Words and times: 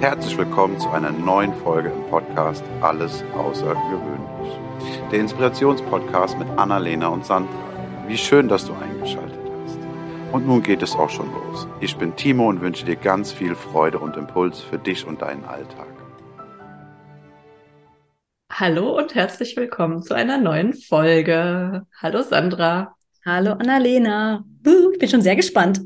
Herzlich 0.00 0.36
willkommen 0.36 0.78
zu 0.78 0.90
einer 0.90 1.10
neuen 1.10 1.54
Folge 1.54 1.88
im 1.88 2.04
Podcast 2.10 2.62
Alles 2.82 3.24
Außergewöhnlich. 3.34 4.60
Der 5.10 5.20
Inspirationspodcast 5.20 6.38
mit 6.38 6.46
Annalena 6.58 7.08
und 7.08 7.24
Sandra. 7.24 7.50
Wie 8.06 8.18
schön, 8.18 8.46
dass 8.46 8.66
du 8.66 8.74
eingeschaltet 8.74 9.40
hast. 9.64 9.78
Und 10.32 10.46
nun 10.46 10.62
geht 10.62 10.82
es 10.82 10.94
auch 10.94 11.08
schon 11.08 11.32
los. 11.32 11.66
Ich 11.80 11.96
bin 11.96 12.14
Timo 12.14 12.46
und 12.50 12.60
wünsche 12.60 12.84
dir 12.84 12.96
ganz 12.96 13.32
viel 13.32 13.54
Freude 13.54 13.98
und 13.98 14.18
Impuls 14.18 14.60
für 14.60 14.78
dich 14.78 15.06
und 15.06 15.22
deinen 15.22 15.46
Alltag. 15.46 15.88
Hallo 18.52 18.98
und 18.98 19.14
herzlich 19.14 19.56
willkommen 19.56 20.02
zu 20.02 20.12
einer 20.12 20.36
neuen 20.36 20.74
Folge. 20.74 21.86
Hallo 22.02 22.22
Sandra. 22.22 22.94
Hallo 23.24 23.52
Annalena. 23.52 24.44
Ich 24.92 24.98
bin 24.98 25.08
schon 25.08 25.22
sehr 25.22 25.36
gespannt. 25.36 25.80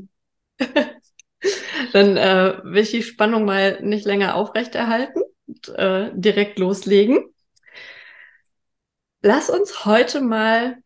Dann 1.93 2.17
äh, 2.17 2.59
will 2.63 2.83
ich 2.83 2.91
die 2.91 3.03
Spannung 3.03 3.45
mal 3.45 3.81
nicht 3.81 4.05
länger 4.05 4.35
aufrechterhalten 4.35 5.21
und 5.47 5.69
äh, 5.69 6.11
direkt 6.13 6.59
loslegen. 6.59 7.25
Lass 9.21 9.49
uns 9.49 9.85
heute 9.85 10.21
mal 10.21 10.77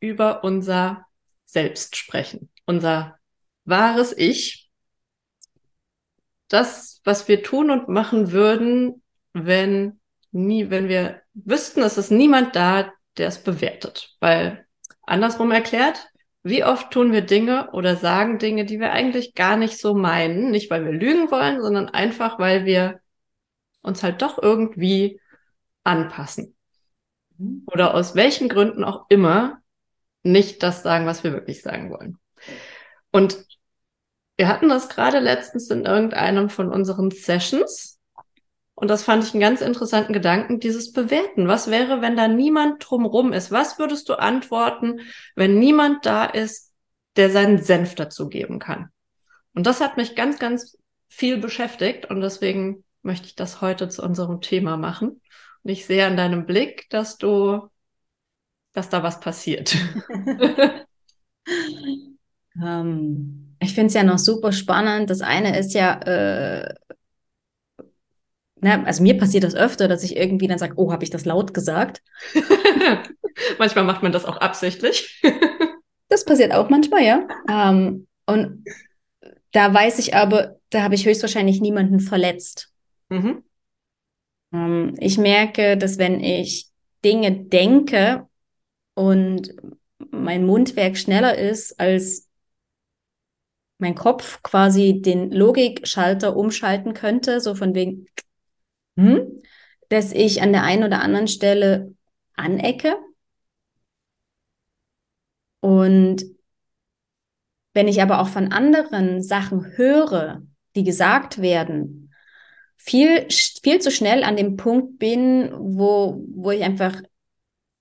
über 0.00 0.42
unser 0.44 1.06
Selbst 1.44 1.96
sprechen, 1.96 2.50
unser 2.66 3.18
wahres 3.64 4.16
Ich. 4.16 4.70
Das, 6.48 7.00
was 7.04 7.28
wir 7.28 7.42
tun 7.42 7.70
und 7.70 7.88
machen 7.88 8.32
würden, 8.32 9.02
wenn 9.32 10.00
nie, 10.32 10.70
wenn 10.70 10.88
wir 10.88 11.22
wüssten, 11.34 11.82
es 11.82 11.98
ist 11.98 12.10
niemand 12.10 12.56
da, 12.56 12.92
der 13.16 13.28
es 13.28 13.42
bewertet. 13.42 14.16
Weil 14.20 14.66
andersrum 15.02 15.50
erklärt, 15.50 16.08
wie 16.42 16.64
oft 16.64 16.90
tun 16.90 17.12
wir 17.12 17.22
Dinge 17.22 17.70
oder 17.72 17.96
sagen 17.96 18.38
Dinge, 18.38 18.64
die 18.64 18.80
wir 18.80 18.92
eigentlich 18.92 19.34
gar 19.34 19.56
nicht 19.56 19.78
so 19.78 19.94
meinen? 19.94 20.50
Nicht, 20.50 20.70
weil 20.70 20.84
wir 20.84 20.92
lügen 20.92 21.30
wollen, 21.30 21.62
sondern 21.62 21.88
einfach, 21.88 22.38
weil 22.38 22.64
wir 22.64 23.00
uns 23.82 24.02
halt 24.02 24.22
doch 24.22 24.42
irgendwie 24.42 25.20
anpassen. 25.84 26.56
Oder 27.66 27.94
aus 27.94 28.14
welchen 28.14 28.48
Gründen 28.48 28.84
auch 28.84 29.06
immer 29.08 29.60
nicht 30.22 30.62
das 30.62 30.82
sagen, 30.82 31.06
was 31.06 31.24
wir 31.24 31.32
wirklich 31.32 31.62
sagen 31.62 31.90
wollen. 31.90 32.18
Und 33.10 33.44
wir 34.36 34.48
hatten 34.48 34.68
das 34.68 34.88
gerade 34.88 35.18
letztens 35.18 35.70
in 35.70 35.84
irgendeinem 35.84 36.48
von 36.48 36.68
unseren 36.68 37.10
Sessions, 37.10 37.91
und 38.74 38.88
das 38.88 39.02
fand 39.02 39.24
ich 39.24 39.34
einen 39.34 39.40
ganz 39.40 39.60
interessanten 39.60 40.12
Gedanken, 40.12 40.58
dieses 40.58 40.92
Bewerten. 40.92 41.46
Was 41.46 41.70
wäre, 41.70 42.00
wenn 42.00 42.16
da 42.16 42.26
niemand 42.28 42.84
drumrum 42.88 43.32
ist? 43.32 43.50
Was 43.50 43.78
würdest 43.78 44.08
du 44.08 44.14
antworten, 44.14 45.00
wenn 45.36 45.58
niemand 45.58 46.06
da 46.06 46.24
ist, 46.24 46.72
der 47.16 47.30
seinen 47.30 47.62
Senf 47.62 47.94
dazu 47.94 48.28
geben 48.28 48.58
kann? 48.58 48.88
Und 49.54 49.66
das 49.66 49.80
hat 49.80 49.96
mich 49.96 50.16
ganz, 50.16 50.38
ganz 50.38 50.78
viel 51.08 51.36
beschäftigt 51.36 52.06
und 52.06 52.22
deswegen 52.22 52.84
möchte 53.02 53.26
ich 53.26 53.34
das 53.34 53.60
heute 53.60 53.88
zu 53.88 54.02
unserem 54.02 54.40
Thema 54.40 54.76
machen. 54.76 55.20
Und 55.62 55.70
ich 55.70 55.84
sehe 55.84 56.06
an 56.06 56.16
deinem 56.16 56.46
Blick, 56.46 56.88
dass 56.88 57.18
du, 57.18 57.68
dass 58.72 58.88
da 58.88 59.02
was 59.02 59.20
passiert. 59.20 59.76
ähm, 62.56 63.56
ich 63.60 63.74
finde 63.74 63.88
es 63.88 63.94
ja 63.94 64.02
noch 64.02 64.18
super 64.18 64.52
spannend. 64.52 65.10
Das 65.10 65.20
eine 65.20 65.58
ist 65.58 65.74
ja, 65.74 66.00
äh, 66.00 66.74
na, 68.62 68.84
also 68.84 69.02
mir 69.02 69.18
passiert 69.18 69.42
das 69.42 69.56
öfter, 69.56 69.88
dass 69.88 70.04
ich 70.04 70.16
irgendwie 70.16 70.46
dann 70.46 70.58
sage, 70.58 70.74
oh, 70.76 70.92
habe 70.92 71.02
ich 71.02 71.10
das 71.10 71.24
laut 71.24 71.52
gesagt? 71.52 72.00
manchmal 73.58 73.84
macht 73.84 74.04
man 74.04 74.12
das 74.12 74.24
auch 74.24 74.36
absichtlich. 74.36 75.20
das 76.08 76.24
passiert 76.24 76.52
auch 76.52 76.70
manchmal, 76.70 77.02
ja. 77.02 77.26
Ähm, 77.48 78.06
und 78.24 78.64
da 79.50 79.74
weiß 79.74 79.98
ich 79.98 80.14
aber, 80.14 80.60
da 80.70 80.82
habe 80.82 80.94
ich 80.94 81.04
höchstwahrscheinlich 81.04 81.60
niemanden 81.60 81.98
verletzt. 81.98 82.70
Mhm. 83.08 83.42
Ähm, 84.52 84.94
ich 85.00 85.18
merke, 85.18 85.76
dass 85.76 85.98
wenn 85.98 86.20
ich 86.20 86.68
Dinge 87.04 87.32
denke 87.32 88.28
und 88.94 89.56
mein 90.12 90.46
Mundwerk 90.46 90.96
schneller 90.96 91.36
ist 91.36 91.80
als 91.80 92.28
mein 93.78 93.96
Kopf 93.96 94.40
quasi 94.44 95.02
den 95.02 95.32
Logikschalter 95.32 96.36
umschalten 96.36 96.94
könnte, 96.94 97.40
so 97.40 97.56
von 97.56 97.74
wegen, 97.74 98.06
hm? 98.96 99.42
dass 99.88 100.12
ich 100.12 100.40
an 100.42 100.52
der 100.52 100.62
einen 100.62 100.84
oder 100.84 101.00
anderen 101.00 101.28
Stelle 101.28 101.94
anecke. 102.34 102.96
Und 105.60 106.24
wenn 107.74 107.88
ich 107.88 108.02
aber 108.02 108.20
auch 108.20 108.28
von 108.28 108.52
anderen 108.52 109.22
Sachen 109.22 109.76
höre, 109.76 110.42
die 110.74 110.84
gesagt 110.84 111.40
werden, 111.40 112.12
viel, 112.76 113.28
viel 113.30 113.80
zu 113.80 113.90
schnell 113.90 114.24
an 114.24 114.36
dem 114.36 114.56
Punkt 114.56 114.98
bin, 114.98 115.52
wo, 115.52 116.24
wo 116.34 116.50
ich 116.50 116.62
einfach 116.62 117.00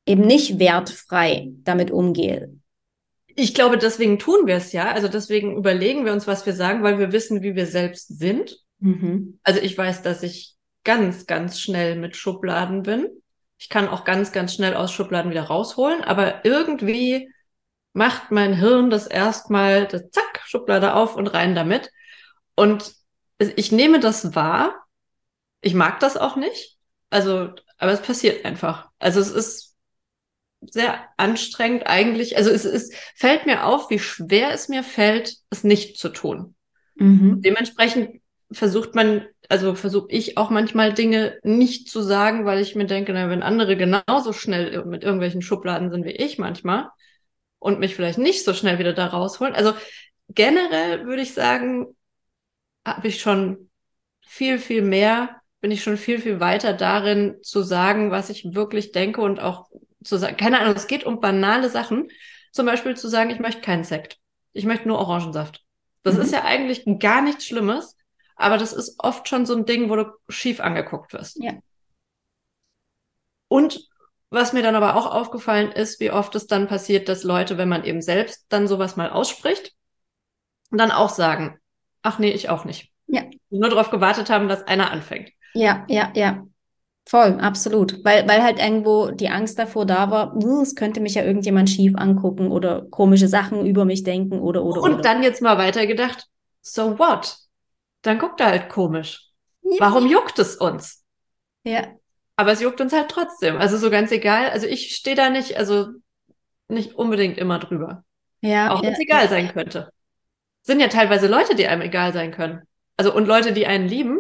eben 0.06 0.22
nicht 0.22 0.60
wertfrei 0.60 1.52
damit 1.64 1.92
umgehe. 1.92 2.54
Ich 3.36 3.54
glaube, 3.54 3.78
deswegen 3.78 4.20
tun 4.20 4.46
wir 4.46 4.56
es 4.56 4.74
ja. 4.74 4.92
Also 4.92 5.08
deswegen 5.08 5.58
überlegen 5.58 6.06
wir 6.06 6.12
uns, 6.12 6.28
was 6.28 6.46
wir 6.46 6.54
sagen, 6.54 6.84
weil 6.84 7.00
wir 7.00 7.12
wissen, 7.12 7.42
wie 7.42 7.56
wir 7.56 7.66
selbst 7.66 8.20
sind. 8.20 8.58
Mhm. 8.80 9.40
Also 9.44 9.62
ich 9.62 9.78
weiß, 9.78 10.02
dass 10.02 10.24
ich 10.24 10.58
ganz, 10.84 11.28
ganz 11.28 11.60
schnell 11.60 11.96
mit 11.96 12.16
Schubladen 12.16 12.84
bin. 12.84 13.10
Ich 13.58 13.70
kann 13.70 13.88
auch 13.88 14.04
ganz, 14.04 14.32
ganz 14.32 14.56
schnell 14.56 14.76
aus 14.76 14.92
Schubladen 14.92 15.32
wieder 15.32 15.44
rausholen, 15.44 16.04
aber 16.04 16.46
irgendwie 16.46 17.30
macht 17.94 18.32
mein 18.32 18.54
Hirn 18.54 18.90
das 18.90 19.08
erstmal, 19.08 19.88
das 19.88 20.10
zack, 20.12 20.42
Schublade 20.46 20.96
auf 20.96 21.16
und 21.16 21.28
rein 21.28 21.56
damit. 21.56 21.92
Und 22.56 22.94
ich 23.38 23.72
nehme 23.72 24.00
das 24.00 24.36
wahr. 24.36 24.86
Ich 25.62 25.74
mag 25.74 26.00
das 26.00 26.18
auch 26.18 26.36
nicht. 26.36 26.78
Also, 27.10 27.50
aber 27.78 27.92
es 27.92 28.02
passiert 28.02 28.46
einfach. 28.46 28.90
Also 29.00 29.20
es 29.20 29.30
ist 29.32 29.76
sehr 30.62 31.00
anstrengend 31.18 31.88
eigentlich. 31.88 32.38
Also 32.38 32.52
es 32.52 32.66
ist, 32.66 32.94
fällt 33.16 33.46
mir 33.46 33.66
auf, 33.66 33.90
wie 33.90 34.00
schwer 34.00 34.52
es 34.52 34.70
mir 34.70 34.84
fällt, 34.84 35.36
es 35.50 35.64
nicht 35.64 35.98
zu 35.98 36.10
tun. 36.10 36.56
Mhm. 36.96 37.42
Dementsprechend 37.42 38.22
versucht 38.52 38.96
man 38.96 39.26
also 39.52 39.76
versuche 39.76 40.08
ich 40.10 40.38
auch 40.38 40.50
manchmal 40.50 40.94
Dinge 40.94 41.38
nicht 41.44 41.90
zu 41.90 42.02
sagen, 42.02 42.46
weil 42.46 42.62
ich 42.62 42.76
mir 42.76 42.86
denke, 42.86 43.12
na, 43.12 43.30
wenn 43.30 43.44
andere 43.44 43.76
genauso 43.76 44.32
schnell 44.32 44.86
mit 44.86 45.04
irgendwelchen 45.04 45.42
Schubladen 45.42 45.92
sind 45.92 46.06
wie 46.06 46.12
ich 46.12 46.38
manchmal 46.38 46.88
und 47.60 47.80
mich 47.80 47.94
vielleicht 47.94 48.18
nicht 48.18 48.46
so 48.46 48.54
schnell 48.54 48.80
wieder 48.80 48.94
da 48.94 49.08
rausholen. 49.08 49.54
Also 49.54 49.74
generell 50.30 51.06
würde 51.06 51.22
ich 51.22 51.34
sagen, 51.34 51.88
habe 52.86 53.10
ich 53.10 53.20
schon 53.20 53.70
viel, 54.26 54.58
viel 54.58 54.84
mehr, 54.84 55.42
bin 55.60 55.70
ich 55.70 55.84
schon 55.84 55.98
viel, 55.98 56.20
viel 56.20 56.40
weiter 56.40 56.72
darin 56.72 57.36
zu 57.44 57.62
sagen, 57.62 58.10
was 58.10 58.30
ich 58.30 58.56
wirklich 58.56 58.94
denke 58.94 59.20
und 59.20 59.42
auch 59.42 59.70
zu 60.02 60.16
sagen, 60.16 60.38
keine 60.38 60.60
Ahnung, 60.60 60.76
es 60.76 60.88
geht 60.88 61.04
um 61.04 61.20
banale 61.20 61.70
Sachen. 61.70 62.08
Zum 62.54 62.66
Beispiel 62.66 62.96
zu 62.96 63.10
sagen, 63.10 63.30
ich 63.30 63.40
möchte 63.40 63.60
keinen 63.60 63.84
Sekt. 63.84 64.18
Ich 64.54 64.64
möchte 64.64 64.88
nur 64.88 64.98
Orangensaft. 64.98 65.62
Das 66.04 66.16
mhm. 66.16 66.22
ist 66.22 66.32
ja 66.32 66.46
eigentlich 66.46 66.84
gar 67.00 67.22
nichts 67.22 67.46
Schlimmes. 67.46 67.98
Aber 68.42 68.58
das 68.58 68.74
ist 68.74 68.96
oft 68.98 69.28
schon 69.28 69.46
so 69.46 69.56
ein 69.56 69.66
Ding, 69.66 69.90
wo 69.90 69.96
du 69.96 70.12
schief 70.30 70.60
angeguckt 70.60 71.14
wirst. 71.14 71.38
Ja. 71.42 71.54
Und 73.48 73.88
was 74.30 74.54
mir 74.54 74.64
dann 74.64 74.76
aber 74.76 74.96
auch 74.96 75.14
aufgefallen 75.14 75.72
ist, 75.72 76.00
wie 76.00 76.12
oft 76.12 76.34
es 76.36 76.48
dann 76.48 76.68
passiert, 76.68 77.10
dass 77.10 77.24
Leute, 77.24 77.58
wenn 77.58 77.68
man 77.68 77.84
eben 77.84 78.02
selbst 78.02 78.46
dann 78.50 78.68
sowas 78.68 78.96
mal 78.96 79.10
ausspricht, 79.10 79.74
dann 80.72 80.92
auch 80.92 81.10
sagen, 81.10 81.60
ach 82.02 82.18
nee, 82.18 82.32
ich 82.32 82.50
auch 82.50 82.64
nicht. 82.64 82.92
Ja. 83.08 83.24
Nur 83.50 83.70
darauf 83.70 83.90
gewartet 83.90 84.30
haben, 84.30 84.48
dass 84.48 84.66
einer 84.68 84.90
anfängt. 84.90 85.32
Ja, 85.54 85.86
ja, 85.90 86.12
ja. 86.16 86.46
Voll, 87.06 87.40
absolut. 87.42 88.06
Weil, 88.06 88.28
weil 88.28 88.42
halt 88.42 88.60
irgendwo 88.60 89.12
die 89.12 89.28
Angst 89.28 89.60
davor 89.60 89.86
da 89.86 90.12
war, 90.12 90.38
es 90.62 90.76
könnte 90.76 91.02
mich 91.02 91.16
ja 91.16 91.24
irgendjemand 91.24 91.70
schief 91.70 91.94
angucken 91.96 92.52
oder 92.52 92.84
komische 92.90 93.28
Sachen 93.28 93.66
über 93.66 93.84
mich 93.86 94.04
denken 94.04 94.40
oder, 94.40 94.64
oder, 94.64 94.82
Und 94.82 94.94
oder. 94.94 95.02
dann 95.02 95.24
jetzt 95.24 95.42
mal 95.42 95.58
weitergedacht, 95.58 96.28
so 96.62 96.98
what? 97.00 97.36
Dann 98.02 98.20
guckt 98.20 98.40
er 98.40 98.48
halt 98.48 98.70
komisch. 98.70 99.28
Ja. 99.62 99.78
Warum 99.80 100.08
juckt 100.08 100.40
es 100.40 100.56
uns? 100.56 101.04
Ja. 101.64 101.88
Aber 102.36 102.52
es 102.52 102.62
juckt 102.62 102.82
uns 102.82 102.94
halt 102.94 103.10
trotzdem. 103.10 103.58
Also 103.58 103.78
so 103.78 103.90
ganz 103.90 104.12
egal. 104.12 104.50
Also 104.50 104.68
ich 104.68 104.96
stehe 104.96 105.16
da 105.16 105.30
nicht, 105.30 105.58
also 105.58 105.90
nicht 106.68 106.96
unbedingt 106.96 107.38
immer 107.38 107.60
drüber. 107.60 108.04
Ja. 108.42 108.72
Auch 108.72 108.82
wenn 108.82 108.94
es 108.94 109.00
ja, 109.00 109.04
egal 109.04 109.24
ja. 109.26 109.30
sein 109.30 109.52
könnte. 109.54 109.92
Sind 110.64 110.80
ja 110.80 110.88
teilweise 110.88 111.28
Leute, 111.28 111.56
die 111.56 111.68
einem 111.68 111.82
egal 111.82 112.14
sein 112.14 112.32
können. 112.32 112.62
Also 112.98 113.14
und 113.14 113.28
Leute, 113.28 113.54
die 113.54 113.68
einen 113.68 113.88
lieben, 113.88 114.20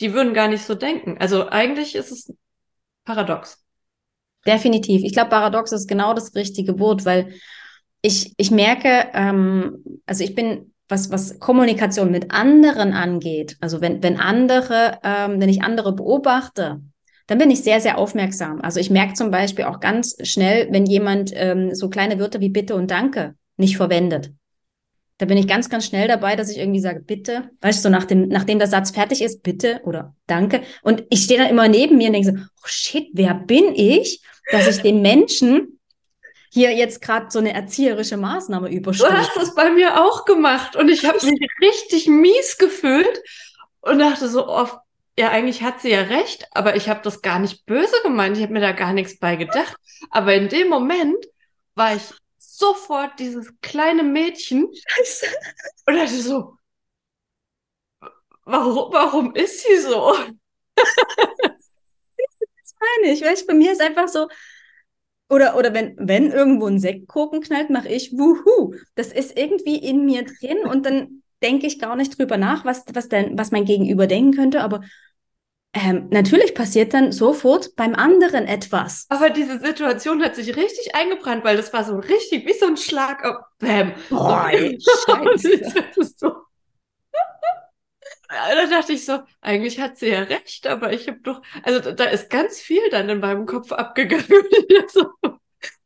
die 0.00 0.14
würden 0.14 0.34
gar 0.34 0.48
nicht 0.48 0.64
so 0.64 0.74
denken. 0.74 1.16
Also 1.18 1.48
eigentlich 1.48 1.94
ist 1.94 2.10
es 2.10 2.34
paradox. 3.04 3.64
Definitiv. 4.46 5.02
Ich 5.04 5.12
glaube, 5.12 5.30
paradox 5.30 5.72
ist 5.72 5.86
genau 5.86 6.14
das 6.14 6.34
richtige 6.34 6.78
Wort, 6.78 7.04
weil 7.04 7.34
ich, 8.00 8.34
ich 8.36 8.50
merke, 8.50 9.10
ähm, 9.14 9.84
also 10.06 10.24
ich 10.24 10.34
bin 10.34 10.71
was, 10.92 11.10
was 11.10 11.38
Kommunikation 11.40 12.10
mit 12.10 12.30
anderen 12.30 12.92
angeht, 12.92 13.56
also 13.60 13.80
wenn, 13.80 14.02
wenn 14.02 14.20
andere, 14.20 14.98
ähm, 15.02 15.40
wenn 15.40 15.48
ich 15.48 15.62
andere 15.62 15.94
beobachte, 15.94 16.82
dann 17.26 17.38
bin 17.38 17.50
ich 17.50 17.62
sehr, 17.62 17.80
sehr 17.80 17.96
aufmerksam. 17.96 18.60
Also 18.60 18.78
ich 18.78 18.90
merke 18.90 19.14
zum 19.14 19.30
Beispiel 19.30 19.64
auch 19.64 19.80
ganz 19.80 20.16
schnell, 20.22 20.68
wenn 20.70 20.84
jemand 20.84 21.32
ähm, 21.34 21.74
so 21.74 21.88
kleine 21.88 22.18
Wörter 22.18 22.40
wie 22.40 22.50
Bitte 22.50 22.74
und 22.74 22.90
Danke 22.90 23.34
nicht 23.56 23.78
verwendet. 23.78 24.32
Da 25.16 25.24
bin 25.24 25.38
ich 25.38 25.46
ganz, 25.46 25.70
ganz 25.70 25.86
schnell 25.86 26.08
dabei, 26.08 26.36
dass 26.36 26.50
ich 26.50 26.58
irgendwie 26.58 26.80
sage, 26.80 27.00
bitte, 27.00 27.50
weißt 27.62 27.78
du, 27.78 27.82
so 27.84 27.88
nach 27.88 28.04
dem, 28.04 28.28
nachdem 28.28 28.58
der 28.58 28.68
Satz 28.68 28.90
fertig 28.90 29.22
ist, 29.22 29.42
bitte 29.42 29.80
oder 29.84 30.14
danke. 30.26 30.60
Und 30.82 31.04
ich 31.08 31.22
stehe 31.22 31.40
dann 31.40 31.48
immer 31.48 31.68
neben 31.68 31.96
mir 31.96 32.08
und 32.08 32.14
denke 32.14 32.32
so, 32.32 32.36
oh 32.36 32.66
shit, 32.66 33.08
wer 33.14 33.34
bin 33.34 33.74
ich, 33.74 34.20
dass 34.50 34.66
ich 34.68 34.82
den 34.82 35.00
Menschen 35.00 35.78
hier 36.54 36.70
jetzt 36.74 37.00
gerade 37.00 37.30
so 37.30 37.38
eine 37.38 37.54
erzieherische 37.54 38.18
Maßnahme 38.18 38.70
überstülpe. 38.70 39.14
Du 39.14 39.18
hast 39.18 39.36
das 39.36 39.54
bei 39.54 39.70
mir 39.70 39.98
auch 40.04 40.26
gemacht 40.26 40.76
und 40.76 40.90
ich 40.90 41.06
habe 41.06 41.18
mich 41.24 41.48
richtig 41.62 42.08
mies 42.08 42.58
gefühlt 42.58 43.22
und 43.80 44.00
dachte 44.00 44.28
so, 44.28 44.46
oh, 44.46 44.68
ja, 45.18 45.30
eigentlich 45.30 45.62
hat 45.62 45.80
sie 45.80 45.90
ja 45.90 46.02
recht, 46.02 46.46
aber 46.52 46.76
ich 46.76 46.90
habe 46.90 47.00
das 47.02 47.22
gar 47.22 47.38
nicht 47.38 47.64
böse 47.64 47.96
gemeint. 48.02 48.36
Ich 48.36 48.42
habe 48.42 48.52
mir 48.52 48.60
da 48.60 48.72
gar 48.72 48.92
nichts 48.92 49.18
bei 49.18 49.36
gedacht. 49.36 49.74
Aber 50.10 50.34
in 50.34 50.50
dem 50.50 50.68
Moment 50.68 51.24
war 51.74 51.96
ich 51.96 52.02
sofort 52.36 53.18
dieses 53.18 53.50
kleine 53.62 54.02
Mädchen 54.02 54.68
Scheiße. 54.74 55.26
und 55.86 55.96
dachte 55.96 56.20
so, 56.20 56.58
warum, 58.44 58.92
warum 58.92 59.34
ist 59.34 59.62
sie 59.62 59.78
so? 59.78 60.14
das 60.76 61.70
meine 62.78 63.14
ich. 63.14 63.22
Weißt, 63.22 63.46
bei 63.46 63.54
mir 63.54 63.72
ist 63.72 63.80
einfach 63.80 64.08
so, 64.08 64.28
oder, 65.32 65.56
oder 65.56 65.72
wenn, 65.72 65.94
wenn 65.98 66.30
irgendwo 66.30 66.66
ein 66.66 66.78
Sektkorken 66.78 67.40
knallt, 67.40 67.70
mache 67.70 67.88
ich 67.88 68.12
wuhu. 68.12 68.74
Das 68.96 69.08
ist 69.08 69.38
irgendwie 69.38 69.76
in 69.76 70.04
mir 70.04 70.24
drin 70.24 70.58
und 70.70 70.84
dann 70.84 71.22
denke 71.42 71.66
ich 71.66 71.78
gar 71.78 71.96
nicht 71.96 72.18
drüber 72.18 72.36
nach, 72.36 72.66
was, 72.66 72.84
was, 72.92 73.08
denn, 73.08 73.38
was 73.38 73.50
mein 73.50 73.64
Gegenüber 73.64 74.06
denken 74.06 74.32
könnte, 74.36 74.60
aber 74.62 74.82
ähm, 75.72 76.08
natürlich 76.10 76.54
passiert 76.54 76.92
dann 76.92 77.12
sofort 77.12 77.74
beim 77.76 77.94
anderen 77.94 78.46
etwas. 78.46 79.06
Aber 79.08 79.30
diese 79.30 79.58
Situation 79.58 80.22
hat 80.22 80.36
sich 80.36 80.54
richtig 80.54 80.94
eingebrannt, 80.94 81.44
weil 81.44 81.56
das 81.56 81.72
war 81.72 81.82
so 81.84 81.96
richtig 81.96 82.46
wie 82.46 82.52
so 82.52 82.66
ein 82.66 82.76
Schlag 82.76 83.24
auf 83.24 83.36
Bäm. 83.58 83.92
Boah, 84.10 84.50
Scheiße. 85.06 85.72
so. 86.18 86.32
Da 88.48 88.66
dachte 88.66 88.92
ich 88.92 89.04
so, 89.04 89.20
eigentlich 89.40 89.80
hat 89.80 89.96
sie 89.96 90.08
ja 90.08 90.22
recht, 90.22 90.66
aber 90.66 90.92
ich 90.92 91.08
habe 91.08 91.20
doch, 91.22 91.42
also 91.62 91.92
da 91.92 92.04
ist 92.04 92.30
ganz 92.30 92.60
viel 92.60 92.82
dann 92.90 93.08
in 93.08 93.20
meinem 93.20 93.46
Kopf 93.46 93.72
abgegangen. 93.72 94.24
so, 94.88 95.06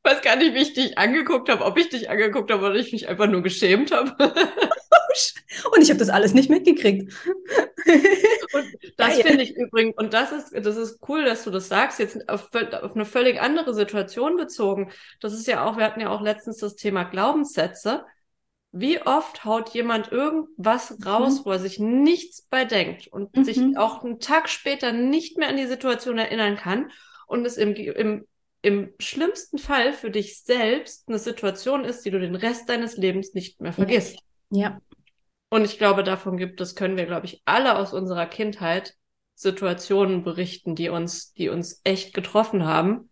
weiß 0.06 0.22
gar 0.22 0.36
nicht, 0.36 0.54
wie 0.54 0.62
ich 0.62 0.72
dich 0.72 0.98
angeguckt 0.98 1.48
habe, 1.48 1.64
ob 1.64 1.76
ich 1.78 1.88
dich 1.88 2.08
angeguckt 2.08 2.50
habe 2.50 2.66
oder 2.66 2.76
ich 2.76 2.92
mich 2.92 3.08
einfach 3.08 3.26
nur 3.26 3.42
geschämt 3.42 3.90
habe. 3.92 4.12
und 5.72 5.82
ich 5.82 5.90
habe 5.90 5.98
das 5.98 6.08
alles 6.08 6.32
nicht 6.32 6.48
mitgekriegt. 6.48 7.12
und 8.52 8.66
das 8.96 9.20
finde 9.20 9.42
ich 9.42 9.56
übrigens, 9.56 9.96
und 9.96 10.14
das 10.14 10.32
ist, 10.32 10.52
das 10.54 10.76
ist 10.76 11.00
cool, 11.08 11.24
dass 11.24 11.44
du 11.44 11.50
das 11.50 11.68
sagst, 11.68 11.98
jetzt 11.98 12.28
auf, 12.28 12.50
auf 12.54 12.94
eine 12.94 13.04
völlig 13.04 13.40
andere 13.40 13.74
Situation 13.74 14.36
bezogen. 14.36 14.92
Das 15.20 15.32
ist 15.32 15.46
ja 15.46 15.64
auch, 15.64 15.76
wir 15.76 15.84
hatten 15.84 16.00
ja 16.00 16.10
auch 16.10 16.22
letztens 16.22 16.58
das 16.58 16.76
Thema 16.76 17.04
Glaubenssätze. 17.04 18.04
Wie 18.78 19.00
oft 19.00 19.44
haut 19.44 19.70
jemand 19.70 20.12
irgendwas 20.12 20.98
raus, 21.04 21.40
mhm. 21.40 21.44
wo 21.44 21.52
er 21.52 21.58
sich 21.58 21.78
nichts 21.78 22.42
bei 22.42 22.64
denkt 22.64 23.06
und 23.06 23.34
mhm. 23.34 23.44
sich 23.44 23.60
auch 23.76 24.04
einen 24.04 24.20
Tag 24.20 24.48
später 24.48 24.92
nicht 24.92 25.38
mehr 25.38 25.48
an 25.48 25.56
die 25.56 25.66
Situation 25.66 26.18
erinnern 26.18 26.56
kann 26.56 26.90
und 27.26 27.46
es 27.46 27.56
im, 27.56 27.74
im, 27.74 28.26
im 28.60 28.92
schlimmsten 28.98 29.58
Fall 29.58 29.92
für 29.92 30.10
dich 30.10 30.42
selbst 30.42 31.08
eine 31.08 31.18
Situation 31.18 31.84
ist, 31.84 32.04
die 32.04 32.10
du 32.10 32.20
den 32.20 32.34
Rest 32.34 32.68
deines 32.68 32.96
Lebens 32.96 33.32
nicht 33.32 33.60
mehr 33.60 33.72
vergisst. 33.72 34.18
Ja. 34.50 34.80
Und 35.48 35.64
ich 35.64 35.78
glaube, 35.78 36.04
davon 36.04 36.36
gibt 36.36 36.60
es, 36.60 36.74
können 36.74 36.96
wir, 36.96 37.06
glaube 37.06 37.26
ich, 37.26 37.42
alle 37.44 37.78
aus 37.78 37.92
unserer 37.92 38.26
Kindheit 38.26 38.94
Situationen 39.34 40.22
berichten, 40.22 40.74
die 40.74 40.88
uns, 40.88 41.32
die 41.32 41.48
uns 41.48 41.80
echt 41.84 42.14
getroffen 42.14 42.64
haben, 42.64 43.10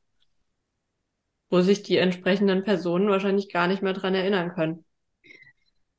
wo 1.50 1.60
sich 1.60 1.82
die 1.82 1.98
entsprechenden 1.98 2.64
Personen 2.64 3.08
wahrscheinlich 3.08 3.52
gar 3.52 3.68
nicht 3.68 3.82
mehr 3.82 3.92
dran 3.92 4.14
erinnern 4.14 4.52
können. 4.54 4.84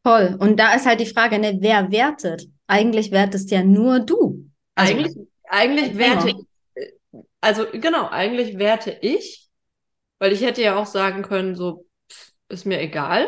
Toll. 0.05 0.37
Und 0.39 0.59
da 0.59 0.75
ist 0.75 0.85
halt 0.85 0.99
die 0.99 1.07
Frage, 1.07 1.39
ne, 1.39 1.57
wer 1.61 1.91
wertet? 1.91 2.47
Eigentlich 2.67 3.09
wertest 3.09 3.49
ja 3.49 3.63
nur 3.63 3.99
du. 3.99 4.47
Also, 4.75 4.93
eigentlich, 4.93 5.15
eigentlich 5.49 5.97
werte 5.97 6.29
ich, 6.29 7.23
also 7.41 7.65
genau, 7.71 8.07
eigentlich 8.09 8.59
werte 8.59 8.95
ich, 9.01 9.49
weil 10.19 10.31
ich 10.31 10.41
hätte 10.41 10.61
ja 10.61 10.75
auch 10.75 10.85
sagen 10.85 11.23
können, 11.23 11.55
so, 11.55 11.87
pff, 12.11 12.33
ist 12.49 12.67
mir 12.67 12.79
egal. 12.79 13.27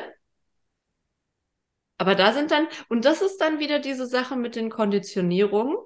Aber 1.98 2.14
da 2.14 2.32
sind 2.32 2.52
dann, 2.52 2.68
und 2.90 3.06
das 3.06 3.24
ist 3.24 3.40
dann 3.40 3.58
wieder 3.58 3.80
diese 3.80 4.06
Sache 4.06 4.36
mit 4.36 4.56
den 4.56 4.70
Konditionierungen. 4.70 5.78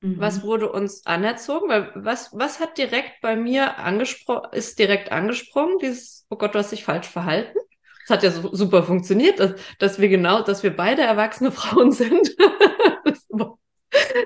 Mhm. 0.00 0.20
Was 0.20 0.44
wurde 0.44 0.70
uns 0.70 1.04
anerzogen? 1.06 1.68
Weil 1.68 1.90
was, 1.96 2.30
was 2.32 2.60
hat 2.60 2.78
direkt 2.78 3.20
bei 3.20 3.34
mir 3.34 3.78
angesprochen, 3.78 4.50
ist 4.52 4.78
direkt 4.78 5.10
angesprungen? 5.10 5.78
Dieses, 5.80 6.24
oh 6.30 6.36
Gott, 6.36 6.54
du 6.54 6.60
hast 6.60 6.70
dich 6.70 6.84
falsch 6.84 7.08
verhalten. 7.08 7.58
Das 8.06 8.16
hat 8.16 8.22
ja 8.22 8.30
so, 8.30 8.54
super 8.54 8.84
funktioniert, 8.84 9.40
dass, 9.40 9.54
dass 9.78 9.98
wir 9.98 10.08
genau, 10.08 10.42
dass 10.42 10.62
wir 10.62 10.74
beide 10.74 11.02
erwachsene 11.02 11.50
Frauen 11.52 11.92
sind. 11.92 12.36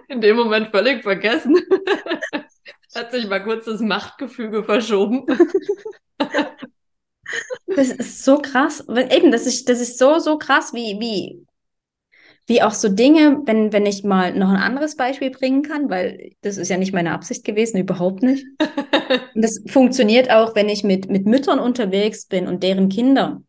in 0.09 0.21
dem 0.21 0.37
Moment 0.37 0.71
völlig 0.71 1.03
vergessen. 1.03 1.57
hat 2.95 3.13
sich 3.13 3.29
mal 3.29 3.43
kurz 3.43 3.67
das 3.67 3.81
Machtgefüge 3.81 4.65
verschoben. 4.65 5.25
Das 7.67 7.89
ist 7.89 8.25
so 8.25 8.39
krass. 8.39 8.85
Eben, 8.89 9.31
das 9.31 9.47
ist, 9.47 9.69
das 9.69 9.81
ist 9.81 9.99
so, 9.99 10.19
so 10.19 10.39
krass, 10.39 10.75
wie, 10.75 10.99
wie, 11.01 11.47
wie 12.47 12.63
auch 12.63 12.73
so 12.73 12.89
Dinge, 12.89 13.43
wenn, 13.45 13.73
wenn 13.73 13.87
ich 13.87 14.03
mal 14.03 14.35
noch 14.35 14.49
ein 14.51 14.57
anderes 14.57 14.97
Beispiel 14.97 15.31
bringen 15.31 15.63
kann, 15.63 15.89
weil 15.89 16.33
das 16.41 16.57
ist 16.57 16.69
ja 16.69 16.77
nicht 16.77 16.93
meine 16.93 17.13
Absicht 17.13 17.45
gewesen, 17.45 17.79
überhaupt 17.79 18.23
nicht. 18.23 18.45
Und 19.35 19.43
das 19.43 19.63
funktioniert 19.69 20.31
auch, 20.31 20.55
wenn 20.57 20.69
ich 20.69 20.83
mit, 20.83 21.09
mit 21.09 21.27
Müttern 21.27 21.61
unterwegs 21.61 22.27
bin 22.27 22.47
und 22.47 22.63
deren 22.63 22.89
Kinder. 22.89 23.43